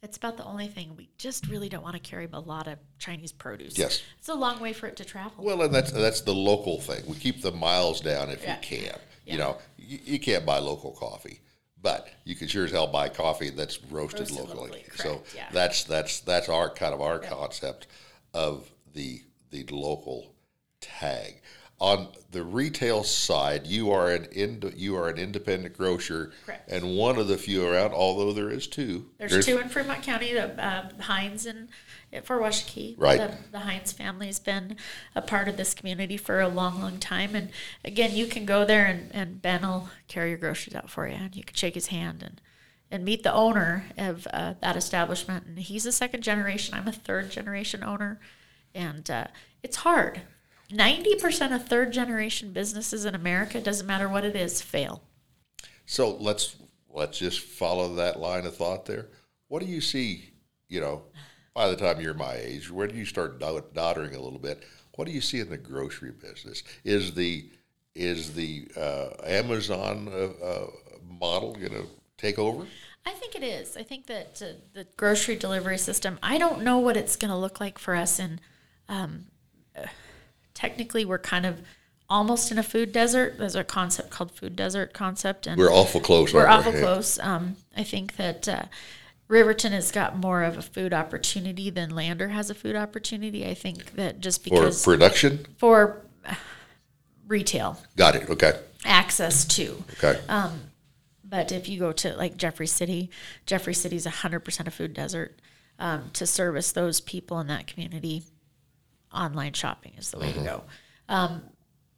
it's 0.00 0.16
about 0.16 0.36
the 0.36 0.44
only 0.44 0.68
thing 0.68 0.94
we 0.96 1.08
just 1.18 1.48
really 1.48 1.68
don't 1.68 1.82
want 1.82 1.94
to 1.94 2.00
carry 2.00 2.28
a 2.32 2.38
lot 2.38 2.68
of 2.68 2.78
Chinese 3.00 3.32
produce. 3.32 3.76
Yes. 3.76 4.00
It's 4.18 4.28
a 4.28 4.34
long 4.34 4.60
way 4.60 4.72
for 4.72 4.86
it 4.86 4.94
to 4.98 5.04
travel. 5.04 5.42
Well, 5.44 5.62
and 5.62 5.74
that's 5.74 5.90
that's 5.90 6.20
the 6.20 6.34
local 6.34 6.80
thing. 6.80 7.02
We 7.08 7.16
keep 7.16 7.42
the 7.42 7.50
miles 7.50 8.00
down 8.00 8.30
if 8.30 8.44
Yeah. 8.44 8.54
you 8.56 8.60
can. 8.62 8.98
Yeah. 9.24 9.32
You 9.32 9.38
know, 9.38 9.58
you, 9.76 9.98
you 10.04 10.18
can't 10.20 10.46
buy 10.46 10.58
local 10.60 10.92
coffee, 10.92 11.40
but 11.82 12.08
you 12.24 12.34
can 12.34 12.48
sure 12.48 12.64
as 12.64 12.70
hell 12.70 12.86
buy 12.86 13.08
coffee 13.08 13.50
that's 13.50 13.82
roasted, 13.84 14.20
Roasted 14.20 14.38
locally. 14.38 14.60
locally, 14.70 14.84
so 14.96 15.22
yeah. 15.34 15.48
that's 15.52 15.84
that's 15.84 16.20
that's 16.20 16.48
our 16.48 16.70
kind 16.70 16.94
of 16.94 17.00
our 17.00 17.18
concept 17.18 17.88
of 18.32 18.70
the 18.94 19.22
the 19.50 19.64
local 19.70 20.34
tag. 20.80 21.40
On 21.80 22.08
the 22.30 22.44
retail 22.44 23.02
side, 23.02 23.66
you 23.66 23.90
are 23.90 24.12
an 24.12 24.28
ind- 24.30 24.72
you 24.76 24.94
are 24.96 25.08
an 25.08 25.18
independent 25.18 25.76
grocer, 25.76 26.32
Correct. 26.46 26.70
and 26.70 26.96
one 26.96 27.18
of 27.18 27.26
the 27.26 27.36
few 27.36 27.66
around. 27.66 27.92
Although 27.92 28.32
there 28.32 28.50
is 28.50 28.68
two. 28.68 29.06
There's, 29.18 29.44
two 29.44 29.58
in 29.58 29.68
Fremont 29.68 30.02
County, 30.02 30.32
the 30.32 30.64
uh, 30.64 30.90
Hines 31.00 31.44
and 31.46 31.68
Fort 32.24 32.42
Washakie. 32.42 32.94
Right. 32.98 33.18
The, 33.18 33.36
the 33.52 33.60
Hines 33.60 33.92
family 33.92 34.26
has 34.26 34.38
been 34.38 34.76
a 35.14 35.22
part 35.22 35.48
of 35.48 35.56
this 35.56 35.74
community 35.74 36.16
for 36.16 36.40
a 36.40 36.48
long, 36.48 36.80
long 36.80 36.98
time. 36.98 37.34
And 37.34 37.50
again, 37.84 38.14
you 38.14 38.26
can 38.26 38.44
go 38.44 38.64
there 38.64 38.84
and, 38.86 39.10
and 39.12 39.40
Ben 39.40 39.62
will 39.62 39.88
carry 40.08 40.28
your 40.28 40.38
groceries 40.38 40.76
out 40.76 40.90
for 40.90 41.08
you, 41.08 41.14
and 41.14 41.34
you 41.34 41.42
can 41.42 41.56
shake 41.56 41.74
his 41.74 41.88
hand 41.88 42.22
and 42.22 42.40
and 42.90 43.06
meet 43.06 43.22
the 43.22 43.32
owner 43.32 43.86
of 43.96 44.26
uh, 44.34 44.52
that 44.60 44.76
establishment. 44.76 45.46
And 45.46 45.58
he's 45.58 45.86
a 45.86 45.92
second 45.92 46.22
generation. 46.22 46.74
I'm 46.74 46.86
a 46.86 46.92
third 46.92 47.30
generation 47.30 47.82
owner, 47.82 48.20
and 48.74 49.10
uh, 49.10 49.28
it's 49.62 49.76
hard. 49.76 50.20
Ninety 50.70 51.14
percent 51.14 51.54
of 51.54 51.66
third 51.66 51.92
generation 51.92 52.52
businesses 52.52 53.06
in 53.06 53.14
America, 53.14 53.60
doesn't 53.62 53.86
matter 53.86 54.08
what 54.10 54.24
it 54.24 54.36
is, 54.36 54.60
fail. 54.60 55.02
So 55.86 56.16
let's 56.16 56.56
let's 56.90 57.18
just 57.18 57.40
follow 57.40 57.94
that 57.94 58.20
line 58.20 58.44
of 58.44 58.56
thought 58.56 58.84
there. 58.84 59.08
What 59.48 59.62
do 59.62 59.68
you 59.68 59.80
see? 59.80 60.30
You 60.68 60.80
know, 60.80 61.02
by 61.54 61.68
the 61.68 61.76
time 61.76 62.00
you're 62.00 62.14
my 62.14 62.34
age, 62.34 62.70
where 62.70 62.86
do 62.86 62.96
you 62.96 63.04
start 63.04 63.38
doddering 63.38 64.14
a 64.14 64.20
little 64.20 64.38
bit? 64.38 64.62
What 64.96 65.06
do 65.06 65.12
you 65.12 65.20
see 65.20 65.40
in 65.40 65.50
the 65.50 65.56
grocery 65.58 66.10
business? 66.12 66.62
Is 66.84 67.14
the 67.14 67.50
is 67.94 68.32
the 68.34 68.68
uh, 68.76 69.10
Amazon 69.26 70.08
uh, 70.10 70.44
uh, 70.44 70.66
model 71.06 71.52
going 71.54 71.72
to 71.72 71.86
take 72.16 72.38
over? 72.38 72.66
I 73.04 73.10
think 73.10 73.34
it 73.34 73.42
is. 73.42 73.76
I 73.76 73.82
think 73.82 74.06
that 74.06 74.40
uh, 74.42 74.58
the 74.72 74.86
grocery 74.96 75.36
delivery 75.36 75.76
system, 75.76 76.18
I 76.22 76.38
don't 76.38 76.62
know 76.62 76.78
what 76.78 76.96
it's 76.96 77.16
going 77.16 77.30
to 77.30 77.36
look 77.36 77.60
like 77.60 77.78
for 77.78 77.94
us. 77.94 78.18
And 78.18 78.40
um, 78.88 79.26
uh, 79.76 79.86
technically, 80.54 81.04
we're 81.04 81.18
kind 81.18 81.44
of 81.44 81.60
almost 82.08 82.50
in 82.50 82.58
a 82.58 82.62
food 82.62 82.92
desert. 82.92 83.36
There's 83.38 83.56
a 83.56 83.64
concept 83.64 84.10
called 84.10 84.30
food 84.32 84.56
desert 84.56 84.92
concept. 84.94 85.46
And 85.46 85.58
We're 85.58 85.72
awful 85.72 86.00
close. 86.00 86.32
we're 86.32 86.46
aren't 86.46 86.64
we? 86.64 86.70
awful 86.70 86.80
close. 86.80 87.18
Um, 87.18 87.56
I 87.76 87.82
think 87.82 88.16
that 88.16 88.48
uh, 88.48 88.62
Riverton 89.32 89.72
has 89.72 89.90
got 89.90 90.14
more 90.14 90.42
of 90.42 90.58
a 90.58 90.62
food 90.62 90.92
opportunity 90.92 91.70
than 91.70 91.88
Lander 91.88 92.28
has 92.28 92.50
a 92.50 92.54
food 92.54 92.76
opportunity. 92.76 93.46
I 93.46 93.54
think 93.54 93.94
that 93.94 94.20
just 94.20 94.44
because 94.44 94.84
For 94.84 94.92
production, 94.92 95.46
for 95.56 96.02
retail 97.26 97.78
got 97.96 98.14
it. 98.14 98.28
Okay, 98.28 98.52
access 98.84 99.46
to. 99.56 99.82
okay. 100.04 100.20
But 101.24 101.50
if 101.50 101.66
you 101.66 101.78
go 101.78 101.92
to 101.92 102.14
like 102.14 102.36
Jeffrey 102.36 102.66
City, 102.66 103.08
Jeffrey 103.46 103.72
City 103.72 103.96
is 103.96 104.06
100% 104.06 104.66
a 104.66 104.70
food 104.70 104.92
desert. 104.92 105.40
Um, 105.78 106.10
to 106.12 106.26
service 106.26 106.70
those 106.72 107.00
people 107.00 107.40
in 107.40 107.46
that 107.46 107.66
community, 107.66 108.24
online 109.12 109.54
shopping 109.54 109.94
is 109.96 110.10
the 110.10 110.18
way 110.18 110.30
to 110.32 110.40
go. 110.40 110.64
Um, 111.08 111.42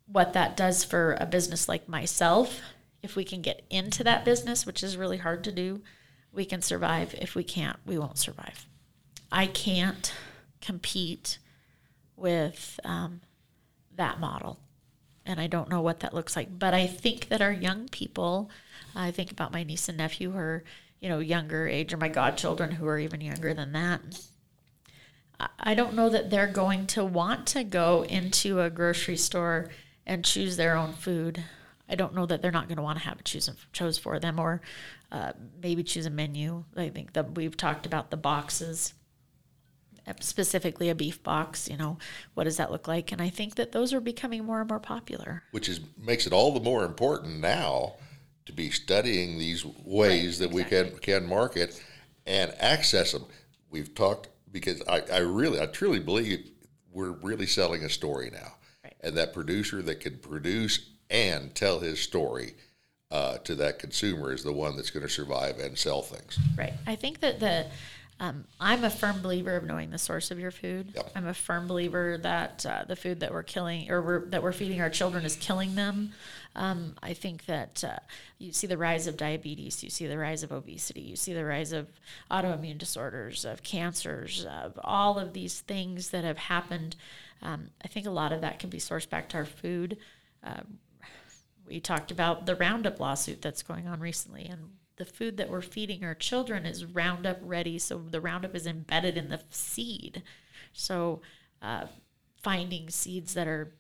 what 0.06 0.34
that 0.34 0.56
does 0.56 0.84
for 0.84 1.16
a 1.18 1.26
business 1.26 1.68
like 1.68 1.88
myself, 1.88 2.60
if 3.02 3.16
we 3.16 3.24
can 3.24 3.42
get 3.42 3.64
into 3.68 4.04
that 4.04 4.24
business, 4.24 4.64
which 4.64 4.84
is 4.84 4.96
really 4.96 5.18
hard 5.18 5.42
to 5.44 5.52
do, 5.52 5.82
we 6.34 6.44
can 6.44 6.62
survive. 6.62 7.14
If 7.18 7.34
we 7.34 7.44
can't, 7.44 7.78
we 7.86 7.98
won't 7.98 8.18
survive. 8.18 8.66
I 9.30 9.46
can't 9.46 10.12
compete 10.60 11.38
with 12.16 12.78
um, 12.84 13.20
that 13.96 14.20
model 14.20 14.58
and 15.26 15.40
I 15.40 15.46
don't 15.46 15.70
know 15.70 15.80
what 15.80 16.00
that 16.00 16.14
looks 16.14 16.36
like. 16.36 16.58
But 16.58 16.74
I 16.74 16.86
think 16.86 17.28
that 17.28 17.40
our 17.40 17.52
young 17.52 17.88
people, 17.88 18.50
I 18.94 19.10
think 19.10 19.30
about 19.30 19.52
my 19.52 19.62
niece 19.62 19.88
and 19.88 19.98
nephew 19.98 20.30
who 20.30 20.38
are, 20.38 20.64
you 21.00 21.08
know, 21.08 21.18
younger 21.18 21.66
age, 21.66 21.92
or 21.92 21.96
my 21.96 22.08
godchildren 22.08 22.72
who 22.72 22.86
are 22.86 22.98
even 22.98 23.20
younger 23.20 23.54
than 23.54 23.72
that. 23.72 24.00
I- 25.58 25.74
don't 25.74 25.94
know 25.94 26.08
that 26.08 26.30
they're 26.30 26.46
going 26.46 26.86
to 26.88 27.04
want 27.04 27.46
to 27.48 27.64
go 27.64 28.04
into 28.04 28.60
a 28.60 28.70
grocery 28.70 29.16
store 29.16 29.68
and 30.06 30.24
choose 30.24 30.56
their 30.56 30.76
own 30.76 30.92
food. 30.92 31.42
I 31.88 31.94
don't 31.96 32.14
know 32.14 32.26
that 32.26 32.40
they're 32.40 32.50
not 32.50 32.66
going 32.68 32.76
to 32.76 32.82
want 32.82 32.98
to 32.98 33.04
have 33.04 33.18
it 33.18 33.24
choose 33.24 33.50
chose 33.72 33.98
for 33.98 34.18
them, 34.18 34.38
or 34.38 34.62
uh, 35.12 35.32
maybe 35.62 35.82
choose 35.82 36.06
a 36.06 36.10
menu. 36.10 36.64
I 36.76 36.88
think 36.88 37.12
that 37.12 37.34
we've 37.36 37.56
talked 37.56 37.86
about 37.86 38.10
the 38.10 38.16
boxes 38.16 38.94
specifically 40.20 40.90
a 40.90 40.94
beef 40.94 41.22
box 41.22 41.66
you 41.66 41.78
know 41.78 41.96
what 42.34 42.44
does 42.44 42.58
that 42.58 42.70
look 42.70 42.86
like 42.86 43.10
and 43.10 43.22
i 43.22 43.30
think 43.30 43.54
that 43.54 43.72
those 43.72 43.94
are 43.94 44.02
becoming 44.02 44.44
more 44.44 44.60
and 44.60 44.68
more 44.68 44.78
popular 44.78 45.42
Which 45.52 45.66
is 45.66 45.80
makes 45.98 46.26
it 46.26 46.32
all 46.34 46.52
the 46.52 46.60
more 46.60 46.84
important 46.84 47.40
now 47.40 47.94
to 48.44 48.52
be 48.52 48.70
studying 48.70 49.38
these 49.38 49.64
ways 49.82 50.38
that 50.40 50.50
we 50.50 50.64
can 50.64 50.90
can 50.98 51.26
market 51.26 51.82
and 52.26 52.54
access 52.58 53.12
them. 53.12 53.24
We've 53.70 53.94
talked 53.94 54.28
because 54.52 54.82
I, 54.88 55.02
I 55.12 55.18
really 55.18 55.60
I 55.60 55.66
truly 55.66 56.00
believe 56.00 56.50
we're 56.92 57.12
really 57.12 57.46
selling 57.46 57.84
a 57.84 57.88
story 57.88 58.30
now, 58.30 58.54
Right. 58.84 58.94
and 59.00 59.16
that 59.16 59.32
producer 59.32 59.82
that 59.82 60.00
can 60.00 60.18
produce 60.18 60.90
and 61.10 61.54
tell 61.54 61.80
his 61.80 62.00
story 62.00 62.54
uh, 63.10 63.38
to 63.38 63.54
that 63.54 63.78
consumer 63.78 64.32
is 64.32 64.42
the 64.42 64.52
one 64.52 64.76
that's 64.76 64.90
going 64.90 65.06
to 65.06 65.12
survive 65.12 65.58
and 65.58 65.78
sell 65.78 66.02
things. 66.02 66.38
right 66.56 66.74
i 66.86 66.94
think 66.96 67.20
that 67.20 67.38
the 67.40 67.66
um, 68.20 68.44
i'm 68.60 68.82
a 68.84 68.90
firm 68.90 69.20
believer 69.22 69.56
of 69.56 69.64
knowing 69.64 69.90
the 69.90 69.98
source 69.98 70.30
of 70.30 70.38
your 70.38 70.50
food 70.50 70.92
Yep. 70.94 71.10
i'm 71.14 71.26
a 71.26 71.34
firm 71.34 71.66
believer 71.68 72.18
that 72.22 72.64
uh, 72.66 72.84
the 72.86 72.96
food 72.96 73.20
that 73.20 73.32
we're 73.32 73.42
killing 73.42 73.90
or 73.90 74.00
we're, 74.02 74.24
that 74.26 74.42
we're 74.42 74.52
feeding 74.52 74.80
our 74.80 74.90
children 74.90 75.24
is 75.24 75.36
killing 75.36 75.74
them 75.74 76.12
um, 76.56 76.94
i 77.02 77.12
think 77.12 77.44
that 77.46 77.84
uh, 77.84 77.98
you 78.38 78.52
see 78.52 78.66
the 78.66 78.78
rise 78.78 79.06
of 79.06 79.16
diabetes 79.16 79.82
you 79.84 79.90
see 79.90 80.06
the 80.06 80.18
rise 80.18 80.42
of 80.42 80.50
obesity 80.52 81.02
you 81.02 81.16
see 81.16 81.34
the 81.34 81.44
rise 81.44 81.72
of 81.72 81.88
autoimmune 82.30 82.78
disorders 82.78 83.44
of 83.44 83.62
cancers 83.62 84.46
of 84.62 84.78
all 84.82 85.18
of 85.18 85.32
these 85.34 85.60
things 85.60 86.10
that 86.10 86.24
have 86.24 86.38
happened 86.38 86.96
um, 87.42 87.68
i 87.84 87.88
think 87.88 88.06
a 88.06 88.10
lot 88.10 88.32
of 88.32 88.40
that 88.40 88.58
can 88.58 88.70
be 88.70 88.78
sourced 88.78 89.08
back 89.10 89.28
to 89.28 89.36
our 89.36 89.44
food 89.44 89.96
we 91.66 91.80
talked 91.80 92.10
about 92.10 92.46
the 92.46 92.54
Roundup 92.54 93.00
lawsuit 93.00 93.42
that's 93.42 93.62
going 93.62 93.86
on 93.86 94.00
recently, 94.00 94.46
and 94.46 94.70
the 94.96 95.04
food 95.04 95.36
that 95.38 95.50
we're 95.50 95.62
feeding 95.62 96.04
our 96.04 96.14
children 96.14 96.66
is 96.66 96.84
Roundup 96.84 97.38
ready. 97.42 97.78
So 97.78 97.98
the 97.98 98.20
Roundup 98.20 98.54
is 98.54 98.66
embedded 98.66 99.16
in 99.16 99.28
the 99.28 99.40
seed. 99.50 100.22
So 100.72 101.22
uh, 101.62 101.86
finding 102.42 102.90
seeds 102.90 103.34
that 103.34 103.48
are 103.48 103.74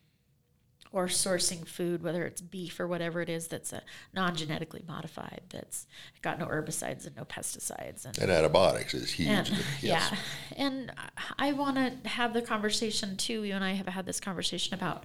or 0.92 1.06
sourcing 1.08 1.66
food, 1.66 2.04
whether 2.04 2.24
it's 2.24 2.40
beef 2.40 2.78
or 2.78 2.86
whatever 2.86 3.20
it 3.20 3.28
is, 3.28 3.48
that's 3.48 3.74
non-genetically 4.12 4.84
modified, 4.86 5.40
that's 5.48 5.88
got 6.22 6.38
no 6.38 6.46
herbicides 6.46 7.04
and 7.04 7.16
no 7.16 7.24
pesticides, 7.24 8.04
and 8.06 8.16
And 8.16 8.30
antibiotics 8.30 8.94
is 8.94 9.10
huge. 9.10 9.28
and, 9.28 9.48
yes. 9.48 10.12
yeah, 10.12 10.16
and 10.56 10.92
I 11.36 11.50
want 11.52 11.76
to 12.04 12.08
have 12.08 12.32
the 12.32 12.42
conversation 12.42 13.16
too. 13.16 13.42
You 13.42 13.54
and 13.54 13.64
I 13.64 13.72
have 13.72 13.88
had 13.88 14.06
this 14.06 14.20
conversation 14.20 14.72
about 14.72 15.02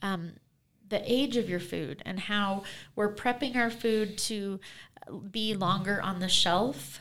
um, 0.00 0.34
the 0.92 1.02
age 1.10 1.38
of 1.38 1.48
your 1.48 1.58
food 1.58 2.02
and 2.04 2.20
how 2.20 2.62
we're 2.94 3.12
prepping 3.12 3.56
our 3.56 3.70
food 3.70 4.18
to 4.18 4.60
be 5.30 5.54
longer 5.54 6.00
on 6.02 6.20
the 6.20 6.28
shelf, 6.28 7.00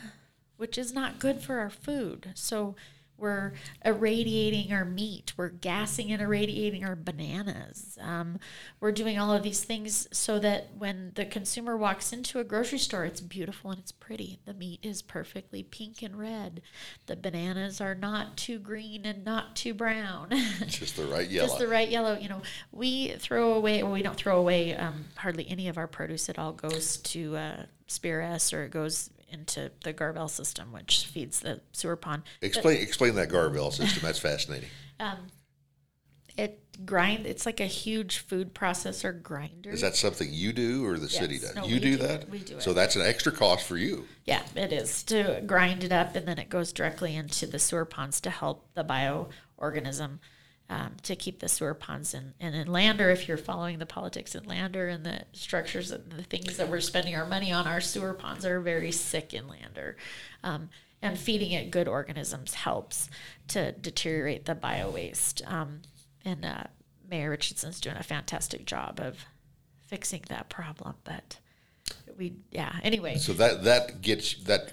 which 0.56 0.78
is 0.78 0.94
not 0.94 1.20
good 1.20 1.42
for 1.42 1.60
our 1.60 1.70
food. 1.70 2.32
So 2.34 2.76
we're 3.22 3.54
irradiating 3.86 4.74
our 4.74 4.84
meat, 4.84 5.34
we're 5.38 5.50
gassing 5.50 6.12
and 6.12 6.22
irradiating 6.22 6.84
our 6.84 6.96
bananas. 6.96 7.98
Um, 8.02 8.40
we're 8.80 8.92
doing 8.92 9.20
all 9.20 9.32
of 9.32 9.44
these 9.44 9.64
things 9.64 10.08
so 10.12 10.40
that 10.40 10.70
when 10.78 11.12
the 11.16 11.26
consumer 11.26 11.78
walks 11.78 12.12
into 12.12 12.40
a 12.40 12.44
grocery 12.44 12.80
store, 12.80 13.06
it's 13.06 13.22
beautiful 13.22 13.72
and 13.72 13.80
it's 13.80 13.92
pretty. 13.92 14.40
The 14.46 14.54
meat 14.54 14.80
is 14.82 15.02
perfectly 15.02 15.64
pink 15.64 16.02
and 16.02 16.18
red. 16.18 16.62
The 17.06 17.16
bananas 17.16 17.80
are 17.80 17.96
not 17.96 18.36
too 18.38 18.58
green 18.58 19.06
and 19.06 19.24
not 19.24 19.56
too 19.56 19.74
brown. 19.74 20.32
Just 20.68 20.98
the 20.98 21.06
right 21.06 21.30
yellow. 21.30 21.48
Just 21.48 21.60
the 21.60 21.68
right 21.68 21.90
yellow. 21.90 22.18
You 22.18 22.30
know, 22.30 22.42
we 22.72 23.10
throw 23.20 23.54
away, 23.54 23.84
well, 23.84 23.92
we 23.92 24.02
don't 24.02 24.18
throw 24.18 24.40
away 24.40 24.76
um, 24.76 25.06
hardly 25.16 25.48
any 25.50 25.68
of 25.68 25.78
our 25.78 25.88
produce. 25.88 26.28
It 26.28 26.40
all 26.40 26.54
goes 26.54 26.98
to 26.98 27.36
uh, 27.36 27.64
Spear 27.88 28.22
S 28.22 28.54
or 28.54 28.64
it 28.64 28.72
goes 28.72 29.10
into 29.32 29.72
the 29.84 29.94
Garvel 29.94 30.30
system, 30.30 30.72
which 30.72 31.06
feeds 31.06 31.40
the 31.40 31.62
sewer 31.72 31.96
pond. 31.96 32.24
explain 32.42 32.82
explain 32.82 33.16
that 33.16 33.30
Garvell 33.30 33.72
system. 33.72 34.02
That's 34.04 34.20
fascinating. 34.20 34.70
Um, 35.00 35.18
it 36.38 36.86
grind. 36.86 37.26
It's 37.26 37.46
like 37.46 37.60
a 37.60 37.66
huge 37.66 38.20
food 38.20 38.54
processor 38.54 39.22
grinder. 39.22 39.72
Is 39.72 39.82
that 39.82 39.96
something 39.96 40.28
you 40.32 40.54
do 40.54 40.86
or 40.86 40.98
the 40.98 41.10
city 41.10 41.40
does? 41.40 41.56
No, 41.56 41.66
you 41.66 41.80
do 41.80 41.92
do 41.92 41.98
that? 42.04 42.22
it. 42.22 42.30
We 42.30 42.40
do 42.40 42.60
So 42.60 42.74
that's 42.74 42.96
an 42.96 43.02
extra 43.02 43.32
cost 43.32 43.66
for 43.66 43.78
you. 43.78 44.06
Yeah, 44.26 44.44
it 44.56 44.72
is 44.72 45.04
to 45.06 45.42
grind 45.46 45.84
it 45.84 45.92
up, 45.92 46.16
and 46.16 46.28
then 46.28 46.38
it 46.38 46.50
goes 46.50 46.72
directly 46.72 47.16
into 47.16 47.48
the 47.48 47.60
sewer 47.60 47.86
ponds 47.86 48.22
to 48.22 48.30
help 48.30 48.68
the 48.76 48.84
bioorganism 48.84 50.20
um, 50.72 50.94
to 51.04 51.18
keep 51.18 51.40
the 51.40 51.50
sewer 51.50 51.74
ponds 51.74 52.14
in. 52.14 52.34
And 52.40 52.56
in 52.56 52.72
Lander, 52.72 53.10
if 53.10 53.28
you're 53.28 53.36
following 53.38 53.78
the 53.78 53.86
politics 53.86 54.34
in 54.36 54.46
Lander 54.46 54.88
and 54.88 55.06
the 55.06 55.24
structures 55.34 55.92
and 55.92 56.10
the 56.14 56.24
things 56.24 56.56
that 56.56 56.70
we're 56.70 56.80
spending 56.80 57.14
our 57.14 57.26
money 57.26 57.52
on, 57.52 57.68
our 57.68 57.82
sewer 57.82 58.14
ponds 58.14 58.46
are 58.46 58.62
very 58.62 58.92
sick 58.92 59.34
in 59.34 59.50
Lander. 59.50 59.98
Um, 60.46 60.70
and 61.02 61.20
feeding 61.20 61.52
it 61.52 61.72
good 61.72 61.90
organisms 61.90 62.54
helps 62.54 63.10
to 63.50 63.74
deteriorate 63.74 64.46
the 64.46 64.56
bio 64.56 64.90
waste. 64.90 65.42
Um, 65.46 65.82
and 66.24 66.46
uh, 66.46 66.64
Mayor 67.10 67.32
Richardson's 67.32 67.82
doing 67.82 67.98
a 67.98 68.04
fantastic 68.04 68.66
job 68.66 69.02
of 69.02 69.26
fixing 69.88 70.24
that 70.30 70.48
problem. 70.48 70.96
But 71.04 71.38
we, 72.18 72.36
yeah, 72.50 72.76
anyway. 72.82 73.18
So 73.18 73.34
that 73.34 73.66
that 73.66 74.02
gets 74.02 74.36
that. 74.44 74.72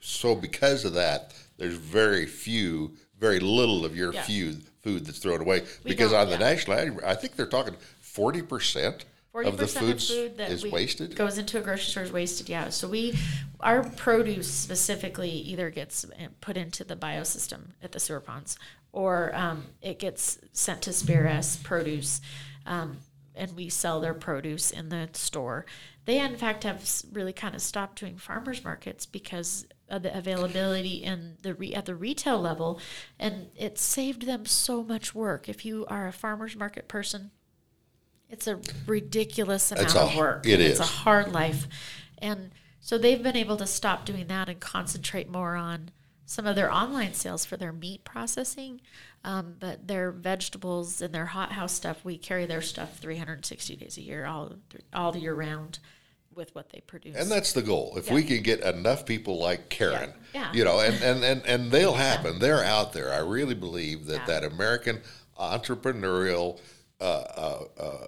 So 0.00 0.34
because 0.34 0.84
of 0.84 0.92
that, 0.92 1.32
there's 1.56 1.76
very 1.76 2.26
few, 2.26 2.96
very 3.18 3.40
little 3.40 3.84
of 3.86 3.96
your 3.96 4.12
Yeah. 4.12 4.22
few 4.22 4.60
food 4.86 5.04
that's 5.04 5.18
thrown 5.18 5.40
away. 5.40 5.62
We 5.82 5.90
because 5.90 6.12
on 6.12 6.30
the 6.30 6.38
national, 6.38 7.00
I 7.04 7.14
think 7.14 7.34
they're 7.36 7.46
talking 7.46 7.74
forty 8.00 8.42
percent 8.42 9.04
Forty 9.32 9.48
of 9.48 9.56
the 9.58 9.66
foods 9.66 10.08
of 10.08 10.16
food 10.16 10.38
that 10.38 10.50
is 10.50 10.62
we 10.62 10.70
wasted. 10.70 11.16
goes 11.16 11.38
into 11.38 11.58
a 11.58 11.60
grocery 11.60 11.90
store 11.90 12.04
is 12.04 12.12
wasted. 12.12 12.48
Yeah, 12.48 12.70
so 12.70 12.88
we, 12.88 13.18
our 13.60 13.82
produce 13.82 14.50
specifically 14.50 15.30
either 15.30 15.68
gets 15.70 16.06
put 16.40 16.56
into 16.56 16.84
the 16.84 16.96
biosystem 16.96 17.72
at 17.82 17.92
the 17.92 18.00
sewer 18.00 18.20
ponds, 18.20 18.56
or 18.92 19.34
um, 19.34 19.64
it 19.82 19.98
gets 19.98 20.38
sent 20.52 20.82
to 20.82 20.92
Spear 20.92 21.26
S 21.26 21.56
Produce, 21.56 22.20
um, 22.64 22.98
and 23.34 23.54
we 23.56 23.68
sell 23.68 24.00
their 24.00 24.14
produce 24.14 24.70
in 24.70 24.88
the 24.88 25.08
store. 25.12 25.66
They 26.06 26.20
in 26.20 26.36
fact 26.36 26.62
have 26.62 27.02
really 27.12 27.32
kind 27.32 27.54
of 27.54 27.60
stopped 27.60 27.98
doing 27.98 28.16
farmers 28.16 28.62
markets 28.64 29.04
because 29.04 29.66
of 29.88 30.02
the 30.02 30.16
availability 30.16 30.96
in 31.02 31.36
the 31.42 31.54
re- 31.54 31.74
at 31.74 31.86
the 31.86 31.94
retail 31.94 32.40
level, 32.40 32.80
and 33.18 33.48
it 33.56 33.78
saved 33.78 34.26
them 34.26 34.44
so 34.46 34.82
much 34.82 35.14
work. 35.14 35.48
If 35.48 35.64
you 35.64 35.86
are 35.88 36.06
a 36.08 36.12
farmers 36.12 36.56
market 36.56 36.88
person, 36.88 37.30
it's 38.28 38.46
a 38.46 38.58
ridiculous 38.86 39.70
amount 39.70 39.86
It's 39.86 39.94
of 39.94 40.16
work. 40.16 40.46
it 40.46 40.60
It's 40.60 40.80
a 40.80 40.84
hard 40.84 41.32
life. 41.32 41.68
And 42.18 42.50
so 42.80 42.98
they've 42.98 43.22
been 43.22 43.36
able 43.36 43.56
to 43.58 43.66
stop 43.66 44.04
doing 44.04 44.26
that 44.28 44.48
and 44.48 44.58
concentrate 44.58 45.28
more 45.30 45.54
on 45.54 45.90
some 46.24 46.46
of 46.46 46.56
their 46.56 46.72
online 46.72 47.14
sales 47.14 47.44
for 47.44 47.56
their 47.56 47.72
meat 47.72 48.02
processing. 48.04 48.80
Um, 49.24 49.54
but 49.58 49.86
their 49.88 50.10
vegetables 50.10 51.00
and 51.00 51.14
their 51.14 51.26
hothouse 51.26 51.72
stuff, 51.72 52.04
we 52.04 52.16
carry 52.18 52.46
their 52.46 52.62
stuff 52.62 52.98
360 52.98 53.76
days 53.76 53.96
a 53.96 54.02
year, 54.02 54.24
all 54.26 54.52
all 54.92 55.12
the 55.12 55.20
year 55.20 55.34
round, 55.34 55.78
with 56.36 56.54
what 56.54 56.70
they 56.70 56.80
produce. 56.80 57.16
And 57.16 57.30
that's 57.30 57.52
the 57.52 57.62
goal. 57.62 57.94
If 57.96 58.10
we 58.10 58.22
can 58.22 58.42
get 58.42 58.60
enough 58.60 59.06
people 59.06 59.38
like 59.40 59.68
Karen, 59.70 60.12
Yeah. 60.34 60.52
you 60.52 60.64
know, 60.64 60.78
and, 60.80 61.02
and, 61.02 61.24
and, 61.24 61.44
and 61.46 61.70
they'll 61.70 61.94
happen. 62.10 62.38
They're 62.38 62.62
out 62.62 62.92
there. 62.92 63.12
I 63.12 63.18
really 63.18 63.54
believe 63.54 64.06
that 64.06 64.20
Yeah. 64.28 64.40
that 64.40 64.44
American 64.44 65.00
entrepreneurial 65.40 66.60
uh, 67.00 67.04
uh, 67.04 67.64
uh, 67.78 68.06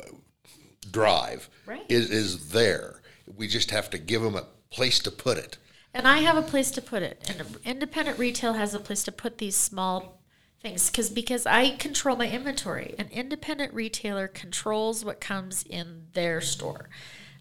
drive 0.91 1.49
Right. 1.67 1.85
is, 1.89 2.11
is 2.11 2.51
there. 2.51 3.03
We 3.37 3.49
just 3.49 3.71
have 3.71 3.91
to 3.91 3.99
give 3.99 4.23
them 4.23 4.35
a 4.35 4.45
place 4.71 4.99
to 5.01 5.11
put 5.11 5.39
it. 5.39 5.59
And 5.95 6.07
I 6.07 6.19
have 6.19 6.37
a 6.37 6.43
place 6.43 6.71
to 6.73 6.83
put 6.83 7.03
it. 7.03 7.29
And 7.29 7.57
independent 7.65 8.19
retail 8.19 8.53
has 8.55 8.75
a 8.75 8.79
place 8.79 9.03
to 9.05 9.13
put 9.13 9.39
these 9.39 9.57
small 9.57 10.21
things 10.63 10.91
because 10.91 11.09
because 11.11 11.47
I 11.47 11.71
control 11.71 12.17
my 12.17 12.29
inventory. 12.29 12.95
An 12.99 13.09
independent 13.11 13.73
retailer 13.75 14.29
controls 14.29 15.05
what 15.05 15.21
comes 15.21 15.63
in 15.69 16.07
their 16.13 16.41
store. 16.41 16.89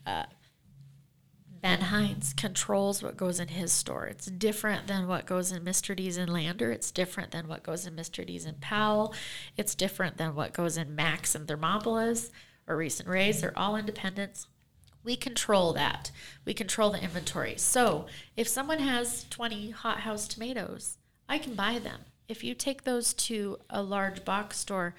Uh, 0.06 0.24
ben 1.62 1.82
Hines 1.82 2.34
controls 2.34 3.02
what 3.04 3.18
goes 3.18 3.40
in 3.40 3.50
his 3.50 3.72
store. 3.72 4.06
It's 4.06 4.28
different 4.28 4.88
than 4.88 5.08
what 5.08 5.26
goes 5.26 5.52
in 5.52 5.64
Mr. 5.64 5.96
D's 5.96 6.18
and 6.18 6.32
Lander. 6.32 6.72
It's 6.72 6.92
different 6.92 7.32
than 7.32 7.48
what 7.48 7.64
goes 7.64 7.86
in 7.86 7.96
Mr. 7.96 8.26
D's 8.26 8.46
and 8.46 8.60
Powell. 8.62 9.14
It's 9.56 9.76
different 9.76 10.18
than 10.18 10.36
what 10.36 10.54
goes 10.54 10.78
in 10.78 10.96
Max 10.96 11.36
and 11.36 11.48
Thermopolis 11.48 12.32
or 12.68 12.78
Recent 12.78 13.10
Rays. 13.10 13.42
They're 13.42 13.58
all 13.58 13.76
independents 13.76 14.48
we 15.08 15.16
control 15.16 15.72
that. 15.72 16.12
We 16.44 16.54
control 16.54 16.90
the 16.90 17.02
inventory. 17.02 17.56
So 17.56 18.08
if 18.36 18.46
someone 18.46 18.80
has 18.80 19.26
20 19.30 19.70
hothouse 19.70 20.28
tomatoes, 20.28 20.98
I 21.30 21.38
can 21.38 21.56
buy 21.56 21.80
them. 21.80 22.02
If 22.28 22.44
you 22.44 22.54
take 22.54 22.84
those 22.84 23.14
to 23.14 23.58
a 23.70 23.82
large 23.82 24.26
box 24.26 24.58
store, 24.58 24.96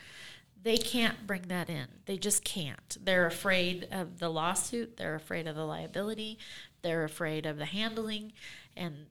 they 0.62 0.76
can't 0.76 1.26
bring 1.26 1.42
that 1.48 1.70
in. 1.70 1.86
They 2.06 2.16
just 2.18 2.44
can't. 2.44 2.96
They're 3.02 3.26
afraid 3.26 3.88
of 3.92 4.18
the 4.18 4.28
lawsuit, 4.28 4.96
they're 4.96 5.14
afraid 5.14 5.46
of 5.46 5.56
the 5.56 5.64
liability, 5.64 6.38
they're 6.82 7.04
afraid 7.04 7.46
of 7.46 7.56
the 7.58 7.64
handling, 7.64 8.32
and 8.76 9.06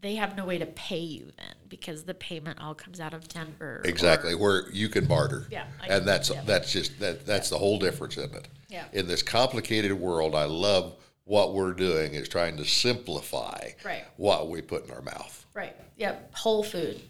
they 0.00 0.14
have 0.16 0.36
no 0.36 0.44
way 0.44 0.58
to 0.58 0.66
pay 0.66 0.98
you 1.00 1.32
then 1.36 1.54
because 1.68 2.04
the 2.04 2.14
payment 2.14 2.60
all 2.60 2.74
comes 2.74 3.00
out 3.00 3.14
of 3.14 3.26
Denver. 3.28 3.80
or- 3.84 3.88
Exactly 3.88 4.34
where 4.34 4.70
you 4.70 4.88
can 4.88 5.06
barter. 5.06 5.46
Yeah, 5.50 5.66
I 5.82 5.86
and 5.88 6.06
that's 6.06 6.30
yeah. 6.30 6.42
that's 6.46 6.72
just 6.72 7.00
that 7.00 7.26
that's 7.26 7.50
the 7.50 7.58
whole 7.58 7.78
difference 7.78 8.16
in 8.16 8.32
it. 8.34 8.48
Yeah. 8.68 8.84
In 8.92 9.08
this 9.08 9.22
complicated 9.22 9.92
world, 9.92 10.34
I 10.34 10.44
love 10.44 10.94
what 11.24 11.52
we're 11.54 11.72
doing 11.72 12.14
is 12.14 12.28
trying 12.28 12.56
to 12.58 12.64
simplify 12.64 13.70
Right. 13.84 14.04
what 14.16 14.48
we 14.48 14.62
put 14.62 14.86
in 14.86 14.92
our 14.92 15.02
mouth. 15.02 15.46
Right. 15.52 15.74
Yep. 15.96 16.34
Whole 16.36 16.62
food. 16.62 17.00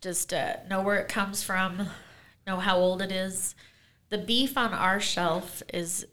Just 0.00 0.32
uh, 0.32 0.54
know 0.68 0.80
where 0.82 0.96
it 0.98 1.08
comes 1.08 1.42
from, 1.42 1.86
know 2.46 2.56
how 2.58 2.76
old 2.76 3.02
it 3.02 3.12
is. 3.12 3.54
The 4.10 4.18
beef 4.18 4.58
on 4.58 4.72
our 4.72 5.00
shelf 5.00 5.62
is 5.72 6.06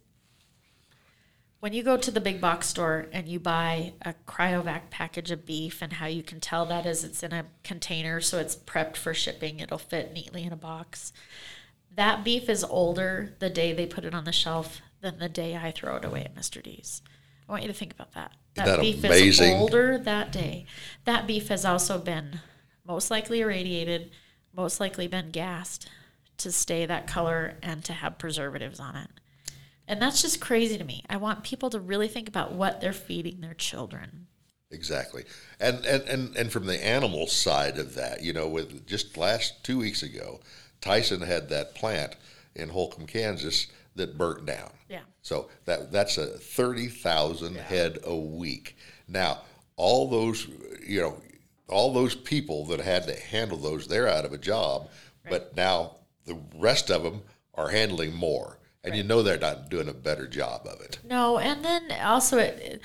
when 1.59 1.73
you 1.73 1.83
go 1.83 1.97
to 1.97 2.11
the 2.11 2.21
big 2.21 2.39
box 2.39 2.67
store 2.67 3.07
and 3.11 3.27
you 3.27 3.39
buy 3.39 3.93
a 4.01 4.13
cryovac 4.25 4.89
package 4.89 5.31
of 5.31 5.45
beef, 5.45 5.81
and 5.81 5.93
how 5.93 6.05
you 6.05 6.23
can 6.23 6.39
tell 6.39 6.65
that 6.67 6.85
is 6.85 7.03
it's 7.03 7.23
in 7.23 7.33
a 7.33 7.45
container, 7.63 8.21
so 8.21 8.39
it's 8.39 8.55
prepped 8.55 8.95
for 8.95 9.13
shipping. 9.13 9.59
It'll 9.59 9.77
fit 9.77 10.13
neatly 10.13 10.43
in 10.43 10.53
a 10.53 10.57
box. 10.57 11.11
That 11.93 12.23
beef 12.23 12.47
is 12.47 12.63
older 12.63 13.35
the 13.39 13.49
day 13.49 13.73
they 13.73 13.85
put 13.85 14.05
it 14.05 14.13
on 14.13 14.23
the 14.23 14.31
shelf 14.31 14.81
than 15.01 15.19
the 15.19 15.27
day 15.27 15.57
I 15.57 15.71
throw 15.71 15.97
it 15.97 16.05
away 16.05 16.21
at 16.21 16.35
Mr. 16.35 16.63
D's. 16.63 17.01
I 17.47 17.51
want 17.51 17.63
you 17.63 17.67
to 17.67 17.73
think 17.73 17.93
about 17.93 18.13
that. 18.13 18.33
That 18.55 18.65
that 18.65 18.79
beef 18.79 19.03
amazing? 19.03 19.53
is 19.53 19.59
older 19.59 19.97
that 19.97 20.31
day. 20.31 20.65
That 21.03 21.27
beef 21.27 21.49
has 21.49 21.65
also 21.65 21.97
been 21.97 22.39
most 22.85 23.11
likely 23.11 23.41
irradiated, 23.41 24.11
most 24.55 24.79
likely 24.79 25.07
been 25.07 25.31
gassed 25.31 25.89
to 26.39 26.51
stay 26.51 26.85
that 26.85 27.07
color 27.07 27.55
and 27.61 27.83
to 27.85 27.93
have 27.93 28.17
preservatives 28.17 28.79
on 28.79 28.95
it. 28.95 29.09
And 29.87 30.01
that's 30.01 30.21
just 30.21 30.39
crazy 30.39 30.77
to 30.77 30.83
me. 30.83 31.03
I 31.09 31.17
want 31.17 31.43
people 31.43 31.69
to 31.71 31.79
really 31.79 32.07
think 32.07 32.27
about 32.27 32.53
what 32.53 32.79
they're 32.79 32.93
feeding 32.93 33.41
their 33.41 33.55
children. 33.55 34.27
Exactly. 34.71 35.23
And, 35.59 35.83
and, 35.85 36.03
and, 36.03 36.35
and 36.35 36.51
from 36.51 36.67
the 36.67 36.85
animal 36.85 37.25
side 37.25 37.79
of 37.79 37.95
that, 37.95 38.21
you 38.21 38.31
know, 38.31 38.47
with 38.47 38.85
just 38.85 39.17
last 39.17 39.63
two 39.63 39.79
weeks 39.79 40.03
ago, 40.03 40.41
Tyson 40.79 41.21
had 41.21 41.49
that 41.49 41.73
plant 41.73 42.15
in 42.55 42.69
Holcomb, 42.69 43.07
Kansas 43.07 43.67
that 43.95 44.17
burnt 44.17 44.45
down. 44.45 44.69
Yeah. 44.87 45.01
So 45.21 45.49
that 45.65 45.91
that's 45.91 46.17
a 46.17 46.27
30,000 46.27 47.55
head 47.55 47.99
a 48.03 48.15
week. 48.15 48.77
Now, 49.07 49.39
all 49.75 50.07
those, 50.07 50.47
you 50.85 51.01
know, 51.01 51.21
all 51.67 51.93
those 51.93 52.15
people 52.15 52.65
that 52.65 52.79
had 52.79 53.07
to 53.07 53.19
handle 53.19 53.57
those, 53.57 53.87
they're 53.87 54.07
out 54.07 54.25
of 54.25 54.33
a 54.33 54.37
job, 54.37 54.89
but 55.27 55.55
now 55.55 55.95
the 56.29 56.39
rest 56.57 56.89
of 56.89 57.03
them 57.03 57.23
are 57.55 57.69
handling 57.69 58.13
more. 58.13 58.59
And 58.83 58.95
you 58.95 59.03
know 59.03 59.21
they're 59.21 59.37
not 59.37 59.69
doing 59.69 59.89
a 59.89 59.93
better 59.93 60.25
job 60.25 60.65
of 60.65 60.79
it. 60.79 60.99
No, 61.03 61.37
and 61.37 61.65
then 61.65 61.91
also 62.01 62.37
it, 62.37 62.59
it- 62.61 62.83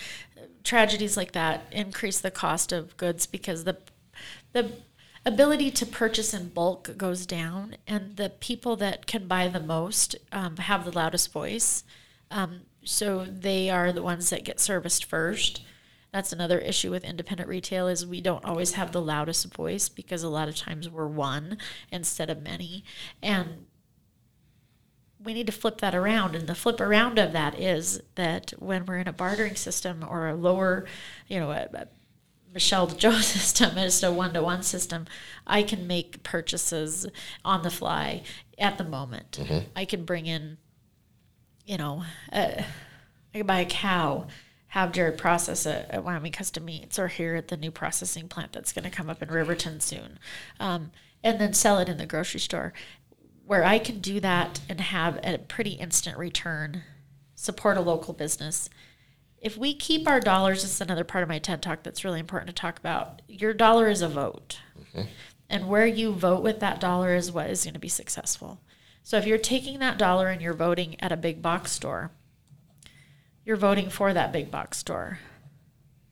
tragedies 0.65 1.17
like 1.17 1.33
that 1.33 1.67
increase 1.71 2.19
the 2.21 2.31
cost 2.31 2.73
of 2.73 2.97
goods 2.97 3.27
because 3.27 3.65
the 3.65 3.77
the 4.53 4.73
ability 5.27 5.71
to 5.71 5.87
purchase 5.87 6.35
in 6.35 6.49
bulk 6.49 6.97
goes 6.97 7.27
down, 7.27 7.77
and 7.87 8.17
the 8.17 8.31
people 8.31 8.77
that 8.77 9.07
can 9.07 9.27
buy 9.29 9.47
the 9.49 9.61
most 9.61 10.17
um, 10.33 10.57
have 10.57 10.85
the 10.85 10.93
loudest 10.93 11.33
voice. 11.33 11.85
Um, 12.31 12.63
so 12.85 13.25
they 13.25 13.71
are 13.71 13.93
the 13.93 14.03
ones 14.03 14.31
that 14.31 14.45
get 14.45 14.61
serviced 14.61 15.05
first. 15.05 15.63
That's 16.15 16.33
another 16.33 16.61
issue 16.61 16.93
with 16.93 17.03
independent 17.03 17.49
retail 17.49 17.89
is 17.89 18.07
we 18.07 18.21
don't 18.21 18.45
always 18.45 18.75
have 18.75 18.93
the 18.93 19.01
loudest 19.01 19.53
voice 19.53 19.89
because 19.89 20.23
a 20.23 20.29
lot 20.29 20.49
of 20.49 20.55
times 20.55 20.89
we're 20.89 21.09
one 21.09 21.59
instead 21.91 22.31
of 22.31 22.41
many, 22.41 22.85
and 23.21 23.67
we 25.19 25.35
need 25.35 25.47
to 25.47 25.53
flip 25.53 25.79
that 25.79 25.93
around. 25.93 26.37
And 26.37 26.47
the 26.47 26.55
flip 26.55 26.81
around 26.81 27.19
of 27.19 27.33
that 27.33 27.59
is 27.59 28.01
that 28.15 28.53
when 28.61 28.87
we're 28.87 28.99
in 28.99 29.09
a 29.09 29.13
bartering 29.13 29.57
system 29.57 30.07
or 30.09 30.29
a 30.29 30.37
lower, 30.37 30.87
you 31.27 31.41
know, 31.41 31.51
a, 31.51 31.69
a 31.75 31.89
Michelle 32.53 32.87
Joe 32.97 33.19
system, 33.19 33.77
it's 33.77 34.01
a 34.05 34.13
one 34.13 34.35
to 34.35 34.43
one 34.45 34.63
system, 34.63 35.07
I 35.49 35.65
can 35.65 35.89
make 35.89 36.23
purchases 36.23 37.09
on 37.45 37.63
the 37.65 37.71
fly 37.71 38.23
at 38.57 38.79
the 38.79 38.85
moment. 38.85 39.41
I 39.75 39.85
can 39.85 40.05
bring 40.05 40.27
in, 40.27 40.59
you 41.67 41.77
know, 41.77 42.05
uh, 42.33 42.63
I 43.35 43.39
could 43.39 43.49
buy 43.49 43.59
a 43.63 43.67
cow, 43.67 44.29
have 44.75 44.91
Jared 44.91 45.17
process 45.17 45.67
it 45.67 45.87
at 45.89 46.03
Wyoming 46.03 46.33
Custom 46.33 46.65
Meats 46.65 46.99
or 46.99 47.07
here 47.07 47.37
at 47.37 47.47
the 47.47 47.57
new 47.57 47.71
processing 47.71 48.27
plant 48.27 48.53
that's 48.53 48.73
going 48.73 48.83
to 48.83 48.91
come 48.91 49.09
up 49.09 49.23
in 49.23 49.29
Riverton 49.29 49.79
soon, 49.79 50.19
um, 50.59 50.91
and 51.23 51.41
then 51.41 51.53
sell 51.53 51.79
it 51.79 51.89
in 51.89 51.97
the 51.97 52.07
grocery 52.07 52.41
store 52.41 52.73
where 53.47 53.63
I 53.63 53.79
can 53.79 54.01
do 54.01 54.19
that 54.19 54.59
and 54.69 54.81
have 54.81 55.21
a 55.23 55.39
pretty 55.39 55.75
instant 55.75 56.19
return, 56.19 56.83
support 57.37 57.77
a 57.77 57.83
local 57.83 58.15
business. 58.15 58.69
If 59.41 59.57
we 59.57 59.75
keep 59.75 60.09
our 60.09 60.19
dollars, 60.19 60.63
this 60.63 60.73
is 60.73 60.81
another 60.81 61.05
part 61.05 61.23
of 61.23 61.29
my 61.29 61.39
TED 61.39 61.63
talk 61.63 61.85
that's 61.85 62.05
really 62.05 62.19
important 62.19 62.49
to 62.49 62.61
talk 62.61 62.77
about. 62.77 63.23
Your 63.29 63.55
dollar 63.55 63.89
is 63.89 64.03
a 64.03 64.09
vote. 64.09 64.59
And 65.49 65.69
where 65.69 65.87
you 65.87 66.11
vote 66.11 66.43
with 66.43 66.59
that 66.59 66.81
dollar 66.81 67.15
is 67.15 67.31
what 67.31 67.49
is 67.49 67.63
going 67.63 67.75
to 67.75 67.81
be 67.81 67.87
successful. 67.89 68.61
So 69.05 69.19
if 69.19 69.25
you're 69.25 69.39
taking 69.39 69.79
that 69.79 69.99
dollar 69.99 70.31
and 70.31 70.43
you're 70.43 70.53
voting 70.53 70.97
at 70.99 71.13
a 71.13 71.17
big 71.17 71.43
box 71.43 71.71
store, 71.71 72.11
you're 73.45 73.57
voting 73.57 73.91
for 73.91 74.13
that 74.13 74.33
big 74.33 74.51
box 74.51 74.79
store. 74.79 75.19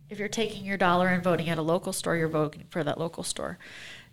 If 0.09 0.18
you're 0.18 0.29
taking 0.29 0.64
your 0.64 0.77
dollar 0.77 1.09
and 1.09 1.25
voting 1.25 1.49
at 1.49 1.59
a 1.59 1.62
local 1.62 1.92
store, 1.92 2.16
you're 2.16 2.29
voting 2.29 2.66
for 2.71 2.85
that 2.85 2.99
local 2.99 3.23
store. 3.23 3.59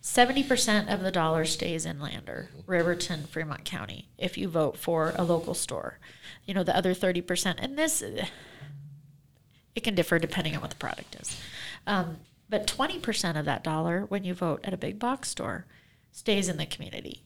70% 0.02 0.92
of 0.92 1.02
the 1.02 1.12
dollar 1.12 1.44
stays 1.44 1.86
in 1.86 2.00
Lander, 2.00 2.50
Riverton, 2.66 3.26
Fremont 3.26 3.66
County, 3.66 4.08
if 4.18 4.38
you 4.38 4.48
vote 4.48 4.78
for 4.78 5.12
a 5.18 5.24
local 5.24 5.54
store. 5.54 6.00
You 6.46 6.54
know, 6.54 6.64
the 6.64 6.76
other 6.76 6.94
30%, 6.94 7.56
and 7.60 7.78
this, 7.78 8.02
it 8.02 9.84
can 9.84 9.96
differ 9.96 10.18
depending 10.18 10.56
on 10.56 10.62
what 10.62 10.70
the 10.70 10.78
product 10.78 11.18
is. 11.20 11.42
Um, 11.86 12.18
but 12.50 12.66
20% 12.66 13.38
of 13.38 13.44
that 13.46 13.64
dollar, 13.64 14.06
when 14.08 14.24
you 14.24 14.34
vote 14.34 14.62
at 14.64 14.74
a 14.74 14.78
big 14.78 15.00
box 15.00 15.30
store, 15.30 15.66
stays 16.14 16.48
in 16.48 16.56
the 16.56 16.66
community. 16.66 17.24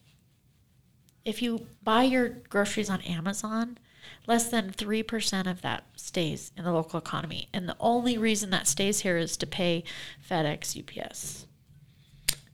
If 1.24 1.40
you 1.40 1.68
buy 1.82 2.02
your 2.02 2.28
groceries 2.28 2.90
on 2.90 3.00
Amazon, 3.02 3.78
less 4.26 4.48
than 4.48 4.72
3% 4.72 5.50
of 5.50 5.62
that 5.62 5.84
stays 5.96 6.52
in 6.56 6.64
the 6.64 6.72
local 6.72 6.98
economy. 6.98 7.48
And 7.52 7.68
the 7.68 7.76
only 7.80 8.18
reason 8.18 8.50
that 8.50 8.66
stays 8.66 9.00
here 9.00 9.16
is 9.16 9.36
to 9.38 9.46
pay 9.46 9.84
FedEx, 10.28 10.78
UPS. 10.78 11.46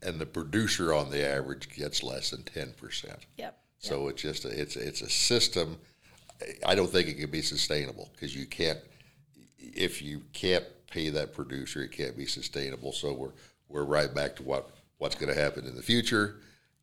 And 0.02 0.18
the 0.18 0.26
producer 0.26 0.94
on 0.94 1.10
the 1.10 1.26
average 1.26 1.68
gets 1.74 2.02
less 2.02 2.30
than 2.30 2.42
10%. 2.42 3.16
Yep. 3.36 3.56
So 3.80 4.08
it's 4.08 4.20
just 4.20 4.44
a, 4.44 4.48
it's 4.48 4.76
it's 4.76 5.00
a 5.00 5.08
system. 5.08 5.78
I 6.66 6.74
don't 6.74 6.90
think 6.90 7.08
it 7.08 7.14
can 7.14 7.30
be 7.30 7.40
sustainable 7.40 8.10
because 8.12 8.36
you 8.36 8.44
can't 8.44 8.78
if 9.58 10.02
you 10.02 10.22
can't 10.34 10.64
pay 10.90 11.08
that 11.08 11.34
producer, 11.34 11.82
it 11.82 11.92
can't 11.92 12.16
be 12.16 12.26
sustainable. 12.26 12.92
So 12.92 13.12
we're 13.14 13.32
we're 13.68 13.84
right 13.84 14.14
back 14.14 14.36
to 14.36 14.42
what 14.42 14.70
what's 14.98 15.14
going 15.14 15.34
to 15.34 15.40
happen 15.40 15.66
in 15.66 15.76
the 15.76 15.82
future. 15.82 16.36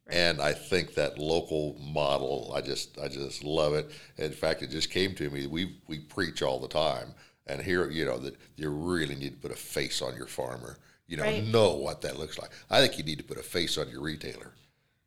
And 0.09 0.41
I 0.41 0.53
think 0.53 0.93
that 0.95 1.19
local 1.19 1.75
model, 1.81 2.53
I 2.55 2.61
just 2.61 2.97
I 2.99 3.07
just 3.09 3.43
love 3.43 3.73
it. 3.73 3.89
In 4.17 4.31
fact, 4.31 4.61
it 4.61 4.69
just 4.69 4.89
came 4.89 5.13
to 5.15 5.29
me. 5.29 5.47
We 5.47 5.77
we 5.87 5.99
preach 5.99 6.41
all 6.41 6.59
the 6.59 6.67
time, 6.69 7.13
and 7.45 7.61
here 7.61 7.89
you 7.89 8.05
know 8.05 8.17
that 8.19 8.35
you 8.55 8.69
really 8.69 9.15
need 9.15 9.31
to 9.33 9.37
put 9.49 9.51
a 9.51 9.55
face 9.55 10.01
on 10.01 10.15
your 10.15 10.27
farmer. 10.27 10.77
You 11.07 11.17
know, 11.17 11.23
Right. 11.23 11.43
know 11.43 11.73
what 11.73 12.01
that 12.01 12.17
looks 12.19 12.37
like. 12.37 12.51
I 12.69 12.79
think 12.81 12.97
you 12.97 13.03
need 13.03 13.17
to 13.17 13.23
put 13.23 13.37
a 13.37 13.43
face 13.43 13.77
on 13.77 13.89
your 13.89 14.01
retailer. 14.01 14.51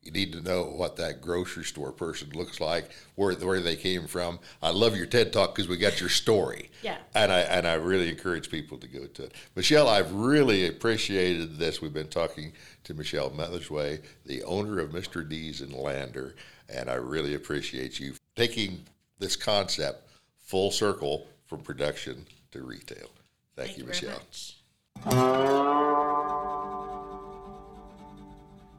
You 0.01 0.11
need 0.11 0.33
to 0.33 0.41
know 0.41 0.63
what 0.63 0.95
that 0.95 1.21
grocery 1.21 1.63
store 1.63 1.91
person 1.91 2.31
looks 2.33 2.59
like, 2.59 2.89
where 3.15 3.33
where 3.35 3.59
they 3.59 3.75
came 3.75 4.07
from. 4.07 4.39
I 4.61 4.71
love 4.71 4.97
your 4.97 5.05
TED 5.05 5.31
talk 5.31 5.53
because 5.53 5.69
we 5.69 5.77
got 5.77 5.99
your 5.99 6.09
story. 6.09 6.69
Yeah. 6.83 6.97
And 7.13 7.31
I 7.31 7.41
and 7.41 7.67
I 7.67 7.73
really 7.73 8.09
encourage 8.09 8.49
people 8.49 8.79
to 8.79 8.87
go 8.87 9.05
to 9.05 9.25
it. 9.25 9.33
Michelle, 9.55 9.87
I've 9.87 10.11
really 10.11 10.65
appreciated 10.65 11.59
this. 11.59 11.79
We've 11.79 11.93
been 11.93 12.07
talking 12.07 12.53
to 12.85 12.95
Michelle 12.95 13.29
Motherway, 13.29 13.99
the 14.25 14.41
owner 14.41 14.79
of 14.79 14.89
Mr. 14.89 15.27
D's 15.27 15.61
in 15.61 15.71
Lander, 15.71 16.33
and 16.67 16.89
I 16.89 16.95
really 16.95 17.35
appreciate 17.35 17.99
you 17.99 18.15
taking 18.35 18.83
this 19.19 19.35
concept 19.35 20.09
full 20.39 20.71
circle 20.71 21.27
from 21.45 21.61
production 21.61 22.25
to 22.49 22.63
retail. 22.63 23.09
Thank, 23.55 23.77
you, 23.77 23.83
very 23.83 23.95
Michelle. 23.95 24.17
much. 24.17 24.57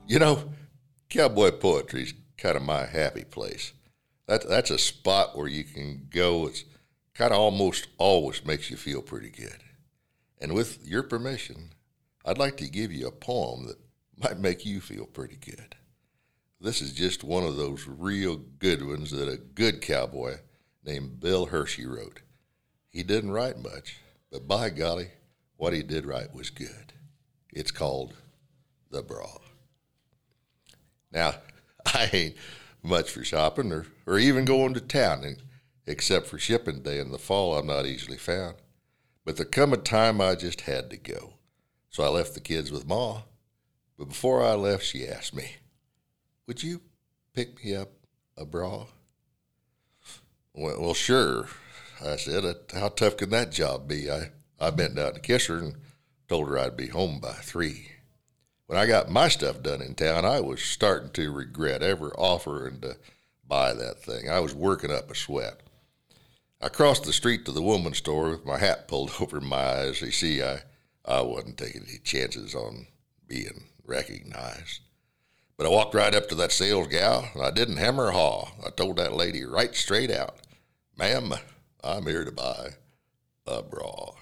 You 0.09 0.19
know, 0.19 0.43
cowboy 1.12 1.51
poetry's 1.51 2.14
kind 2.38 2.57
of 2.57 2.62
my 2.62 2.87
happy 2.87 3.25
place. 3.25 3.72
That 4.27 4.48
that's 4.48 4.70
a 4.70 4.79
spot 4.79 5.37
where 5.37 5.46
you 5.46 5.62
can 5.62 6.07
go. 6.11 6.46
It's 6.46 6.64
kind 7.14 7.33
of 7.33 7.38
almost 7.38 7.88
always 7.98 8.44
makes 8.46 8.70
you 8.70 8.77
feel 8.79 9.03
pretty 9.03 9.29
good. 9.29 9.59
And 10.40 10.55
with 10.55 10.87
your 10.87 11.03
permission, 11.03 11.75
I'd 12.25 12.38
like 12.38 12.57
to 12.59 12.70
give 12.70 12.92
you 12.92 13.07
a 13.07 13.12
poem 13.12 13.66
that 13.66 13.77
might 14.16 14.38
make 14.38 14.64
you 14.64 14.81
feel 14.81 15.05
pretty 15.05 15.37
good. 15.37 15.77
This 16.61 16.81
is 16.81 16.92
just 16.94 17.25
one 17.25 17.44
of 17.44 17.57
those 17.57 17.87
real 17.87 18.37
good 18.37 18.87
ones 18.87 19.11
that 19.11 19.29
a 19.29 19.37
good 19.37 19.83
cowboy 19.83 20.37
named 20.85 21.20
Bill 21.20 21.46
Hershey 21.46 21.87
wrote. 21.87 22.22
He 22.90 23.03
didn't 23.03 23.33
write 23.33 23.59
much, 23.59 23.98
but 24.31 24.48
by 24.48 24.70
golly, 24.70 25.09
what 25.57 25.72
he 25.72 25.83
did 25.83 26.07
write 26.07 26.33
was 26.33 26.51
good. 26.51 26.92
It's 27.53 27.70
called 27.70 28.14
The 28.90 29.03
Bra. 29.03 29.41
Now, 31.12 31.35
I 31.87 32.11
ain't 32.12 32.37
much 32.83 33.11
for 33.11 33.25
shopping 33.25 33.72
or, 33.72 33.87
or 34.07 34.18
even 34.18 34.44
going 34.44 34.75
to 34.75 34.81
town, 34.81 35.25
and 35.25 35.42
except 35.87 36.27
for 36.27 36.38
shipping 36.38 36.83
day 36.83 36.98
in 36.98 37.11
the 37.11 37.18
fall, 37.18 37.57
I'm 37.57 37.66
not 37.66 37.87
easily 37.87 38.16
found. 38.16 38.57
But 39.25 39.37
there 39.37 39.46
come 39.46 39.72
a 39.72 39.77
time 39.77 40.20
I 40.20 40.35
just 40.35 40.62
had 40.62 40.90
to 40.90 40.96
go. 40.96 41.35
So 41.90 42.03
I 42.03 42.09
left 42.09 42.35
the 42.35 42.40
kids 42.40 42.72
with 42.72 42.87
Ma. 42.87 43.22
But 43.98 44.09
before 44.09 44.42
I 44.42 44.55
left, 44.55 44.85
she 44.85 45.07
asked 45.07 45.35
me, 45.35 45.57
Would 46.46 46.62
you 46.62 46.81
pick 47.35 47.64
me 47.64 47.77
up 47.77 47.90
a 48.37 48.44
bra? 48.44 48.87
Well, 50.55 50.81
well 50.81 50.94
sure. 50.94 51.46
I 52.05 52.16
said, 52.16 52.44
"Uh, 52.44 52.55
How 52.72 52.88
tough 52.88 53.16
can 53.16 53.31
that 53.31 53.53
job 53.53 53.87
be? 53.87 54.11
I, 54.11 54.31
I 54.59 54.70
bent 54.70 54.96
down 54.96 55.14
to 55.14 55.20
kiss 55.20 55.46
her 55.46 55.59
and 55.59 55.77
told 56.29 56.48
her 56.48 56.59
I'd 56.59 56.77
be 56.77 56.88
home 56.88 57.20
by 57.20 57.33
three. 57.33 57.90
When 58.73 58.81
I 58.81 58.87
got 58.87 59.11
my 59.11 59.29
stuff 59.29 59.63
done 59.63 59.83
in 59.83 59.95
town, 59.95 60.25
I 60.25 60.41
was 60.41 60.63
starting 60.63 61.11
to 61.11 61.31
regret 61.31 61.83
ever 61.83 62.11
offering 62.17 62.81
to 62.81 62.97
buy 63.47 63.75
that 63.75 64.03
thing. 64.03 64.31
I 64.31 64.41
was 64.41 64.55
working 64.55 64.91
up 64.91 65.11
a 65.11 65.15
sweat. 65.15 65.61
I 66.59 66.71
crossed 66.71 67.05
the 67.05 67.13
street 67.13 67.45
to 67.45 67.53
the 67.53 67.61
woman's 67.61 67.99
store 67.99 68.31
with 68.31 68.47
my 68.47 68.57
hat 68.57 68.89
pulled 68.89 69.13
over 69.21 69.43
my 69.43 69.59
eyes. 69.59 70.01
You 70.01 70.11
see, 70.11 70.43
I, 70.43 70.61
I 71.05 71.21
wasn't 71.21 71.59
taking 71.59 71.83
any 71.87 71.99
chances 71.99 72.55
on 72.55 72.87
being 73.29 73.65
recognized. 73.85 74.81
But 75.59 75.67
I 75.67 75.69
walked 75.69 75.95
right 75.95 76.15
up 76.15 76.31
to 76.31 76.35
that 76.37 76.51
sales 76.51 76.89
gal, 76.89 77.29
and 77.35 77.43
I 77.43 77.51
didn't 77.51 77.77
hem 77.77 78.01
or 78.01 78.13
haw. 78.13 78.53
I 78.67 78.71
told 78.71 78.97
that 78.97 79.13
lady 79.13 79.45
right 79.45 79.75
straight 79.75 80.11
out, 80.11 80.39
Ma'am, 80.97 81.35
I'm 81.85 82.07
here 82.07 82.25
to 82.25 82.33
buy 82.33 82.71
a 83.47 83.63
bra. 83.63 84.13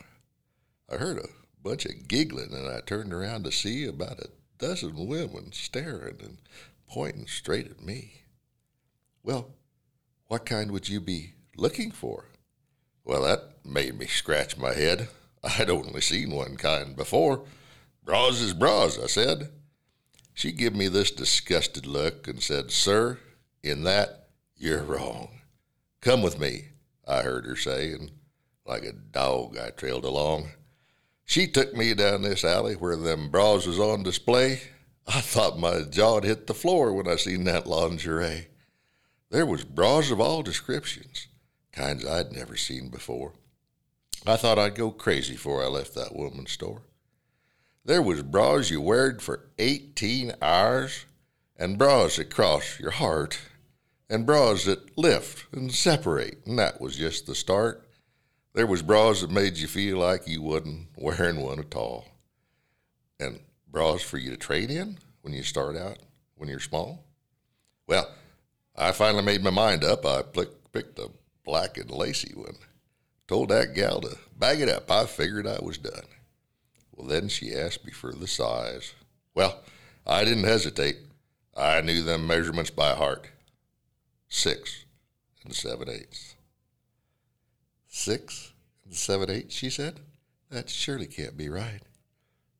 I 0.93 0.97
heard 0.97 1.19
a 1.19 1.29
bunch 1.63 1.87
of 1.87 2.09
giggling, 2.09 2.53
and 2.53 2.69
I 2.69 2.81
turned 2.81 3.15
around 3.15 3.45
to 3.45 3.53
see 3.53 3.87
about 3.87 4.19
a 4.19 4.27
dozen 4.61 5.07
women 5.09 5.51
staring 5.53 6.19
and 6.23 6.39
pointing 6.87 7.27
straight 7.27 7.71
at 7.71 7.83
me. 7.83 8.23
Well, 9.23 9.49
what 10.29 10.47
kind 10.47 10.71
would 10.71 10.89
you 10.89 11.01
be 11.01 11.33
looking 11.57 11.91
for? 11.91 12.27
Well, 13.05 13.23
that 13.23 13.65
made 13.65 13.99
me 13.99 14.07
scratch 14.07 14.57
my 14.57 14.75
head. 14.75 15.09
I'd 15.43 15.71
only 15.71 16.03
seen 16.03 16.31
one 16.31 16.57
kind 16.57 16.95
before. 16.95 17.45
Bras 18.05 18.41
is 18.41 18.55
bras, 18.55 18.99
I 18.99 19.07
said. 19.07 19.49
She 20.35 20.53
give 20.53 20.75
me 20.75 20.89
this 20.89 21.11
disgusted 21.11 21.87
look 21.87 22.29
and 22.29 22.43
said, 22.43 22.71
Sir, 22.71 23.19
in 23.63 23.85
that 23.85 24.29
you're 24.57 24.83
wrong. 24.83 25.41
Come 26.01 26.23
with 26.23 26.39
me, 26.39 26.69
I 27.07 27.23
heard 27.23 27.47
her 27.47 27.57
say, 27.57 27.93
and 27.93 28.11
like 28.67 28.85
a 28.85 28.93
dog 28.93 29.59
I 29.59 29.71
trailed 29.71 30.05
along. 30.05 30.51
She 31.31 31.47
took 31.47 31.77
me 31.77 31.95
down 31.95 32.23
this 32.23 32.43
alley 32.43 32.75
where 32.75 32.97
them 32.97 33.31
bras 33.31 33.65
was 33.65 33.79
on 33.79 34.03
display. 34.03 34.63
I 35.07 35.21
thought 35.21 35.61
my 35.61 35.83
jaw'd 35.83 36.25
hit 36.25 36.49
the 36.49 36.55
floor 36.55 36.93
when 36.93 37.07
I 37.07 37.15
seen 37.15 37.45
that 37.45 37.69
lingerie. 37.69 38.49
There 39.31 39.47
was 39.47 39.63
bras 39.63 40.11
of 40.11 40.21
all 40.21 40.43
descriptions, 40.43 41.29
kinds 41.71 42.05
I'd 42.05 42.33
never 42.33 42.57
seen 42.57 42.89
before. 42.89 43.35
I 44.27 44.35
thought 44.35 44.59
I'd 44.59 44.75
go 44.75 44.91
crazy 44.91 45.35
before 45.35 45.63
I 45.63 45.69
left 45.69 45.95
that 45.95 46.17
woman's 46.17 46.51
store. 46.51 46.83
There 47.85 48.03
was 48.03 48.25
bras 48.25 48.69
you 48.69 48.81
weared 48.81 49.23
for 49.23 49.51
18 49.61 50.33
hours, 50.43 51.05
and 51.57 51.79
bras 51.79 52.17
that 52.17 52.35
cross 52.35 52.81
your 52.81 52.91
heart, 52.91 53.39
and 54.09 54.27
bras 54.27 54.65
that 54.65 54.99
lift 54.99 55.45
and 55.55 55.73
separate, 55.73 56.45
and 56.45 56.59
that 56.59 56.81
was 56.81 56.97
just 56.97 57.29
the 57.29 57.37
start. 57.37 57.89
There 58.53 58.67
was 58.67 58.83
bras 58.83 59.21
that 59.21 59.31
made 59.31 59.59
you 59.59 59.69
feel 59.69 59.99
like 59.99 60.27
you 60.27 60.43
wasn't 60.43 60.89
wearing 60.97 61.41
one 61.41 61.61
at 61.61 61.75
all. 61.77 62.09
And 63.21 63.41
bras 63.69 64.03
for 64.03 64.19
you 64.19 64.31
to 64.31 64.37
trade 64.37 64.71
in 64.71 64.99
when 65.23 65.33
you 65.33 65.43
start 65.43 65.77
out, 65.77 65.99
when 66.35 66.49
you're 66.49 66.59
small. 66.59 67.05
Well, 67.87 68.11
I 68.77 68.93
finally 68.93 69.23
made 69.23 69.45
my 69.45 69.51
mind 69.51 69.85
up. 69.85 70.05
I 70.05 70.23
picked 70.73 70.99
a 70.99 71.11
black 71.45 71.77
and 71.77 71.91
lacy 71.91 72.33
one. 72.35 72.57
Told 73.29 73.51
that 73.51 73.75
gal 73.75 74.01
to 74.01 74.17
bag 74.37 74.61
it 74.61 74.69
up. 74.69 74.91
I 74.91 75.07
figured 75.07 75.47
I 75.47 75.59
was 75.63 75.79
done. 75.79 76.07
Well, 76.93 77.07
then 77.07 77.29
she 77.29 77.55
asked 77.55 77.85
me 77.85 77.93
for 77.93 78.13
the 78.13 78.27
size. 78.27 78.95
Well, 79.35 79.63
I 80.05 80.25
didn't 80.25 80.45
hesitate. 80.45 80.97
I 81.57 81.81
knew 81.83 82.03
them 82.03 82.27
measurements 82.27 82.71
by 82.71 82.95
heart. 82.95 83.29
Six 84.29 84.85
and 85.45 85.55
seven 85.55 85.89
eighths. 85.89 86.35
Six 87.93 88.53
and 88.85 88.95
seven 88.95 89.29
eighths, 89.29 89.55
she 89.55 89.69
said. 89.69 89.99
That 90.49 90.71
surely 90.71 91.07
can't 91.07 91.37
be 91.37 91.49
right. 91.49 91.81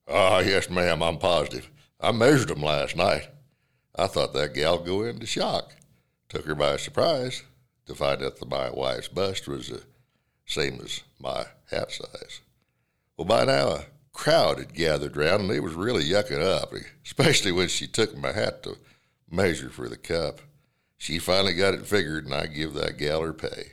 Ah, 0.09 0.41
yes, 0.41 0.69
ma'am, 0.69 1.03
I'm 1.03 1.19
positive. 1.19 1.71
I 2.01 2.11
measured 2.11 2.51
'em 2.51 2.63
last 2.63 2.97
night. 2.97 3.29
I 3.95 4.09
thought 4.09 4.33
that 4.35 4.55
gal'd 4.55 4.85
go 4.85 5.05
into 5.05 5.27
shock. 5.27 5.77
took 6.29 6.47
her 6.47 6.55
by 6.57 6.77
surprise 6.77 7.45
to 7.87 7.95
find 7.95 8.23
out 8.23 8.39
that 8.39 8.49
my 8.49 8.71
wife's 8.71 9.09
bust 9.09 9.47
was 9.47 9.69
the 9.69 9.83
same 10.47 10.81
as 10.81 11.03
my 11.19 11.47
hat 11.71 11.93
size. 11.93 12.41
Well, 13.17 13.25
by 13.25 13.45
now 13.45 13.69
a 13.69 13.87
crowd 14.13 14.59
had 14.59 14.75
gathered 14.75 15.17
round 15.17 15.43
and 15.43 15.51
they 15.51 15.61
was 15.61 15.75
really 15.75 16.05
yucking 16.05 16.43
up, 16.43 16.73
especially 17.05 17.53
when 17.53 17.69
she 17.69 17.87
took 17.87 18.17
my 18.17 18.33
hat 18.33 18.65
to 18.65 18.79
measure 19.31 19.71
for 19.71 19.89
the 19.89 19.97
cup. 19.97 20.41
She 20.99 21.19
finally 21.21 21.55
got 21.55 21.75
it 21.75 21.87
figured, 21.87 22.25
and 22.25 22.35
I 22.35 22.47
give 22.47 22.75
that 22.75 22.99
gal 22.99 23.23
her 23.23 23.33
pay. 23.33 23.73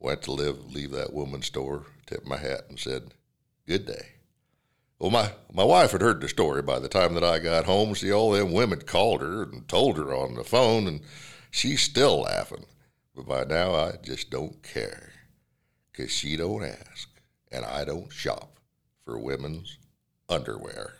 Went 0.00 0.22
to 0.22 0.32
live, 0.32 0.72
leave 0.72 0.90
that 0.92 1.12
woman's 1.12 1.46
store, 1.46 1.84
tipped 2.06 2.26
my 2.26 2.38
hat, 2.38 2.62
and 2.68 2.78
said, 2.78 3.14
"Good 3.66 3.86
day." 3.86 4.14
Well, 4.98 5.10
my, 5.10 5.32
my 5.52 5.64
wife 5.64 5.92
had 5.92 6.00
heard 6.00 6.20
the 6.20 6.28
story 6.28 6.62
by 6.62 6.78
the 6.78 6.88
time 6.88 7.14
that 7.14 7.24
I 7.24 7.38
got 7.38 7.64
home. 7.66 7.94
See, 7.94 8.10
all 8.12 8.32
them 8.32 8.52
women 8.52 8.80
called 8.80 9.20
her 9.20 9.42
and 9.42 9.66
told 9.68 9.96
her 9.96 10.12
on 10.14 10.34
the 10.34 10.44
phone, 10.44 10.86
and 10.86 11.00
she's 11.50 11.82
still 11.82 12.22
laughing. 12.22 12.64
But 13.14 13.26
by 13.28 13.44
now, 13.44 13.74
I 13.74 13.92
just 14.02 14.30
don't 14.30 14.62
care. 14.62 15.12
'Cause 15.92 16.10
she 16.10 16.36
don't 16.36 16.64
ask, 16.64 17.08
and 17.52 17.64
I 17.64 17.84
don't 17.84 18.10
shop 18.12 18.58
for 19.04 19.18
women's 19.18 19.76
underwear. 20.28 20.94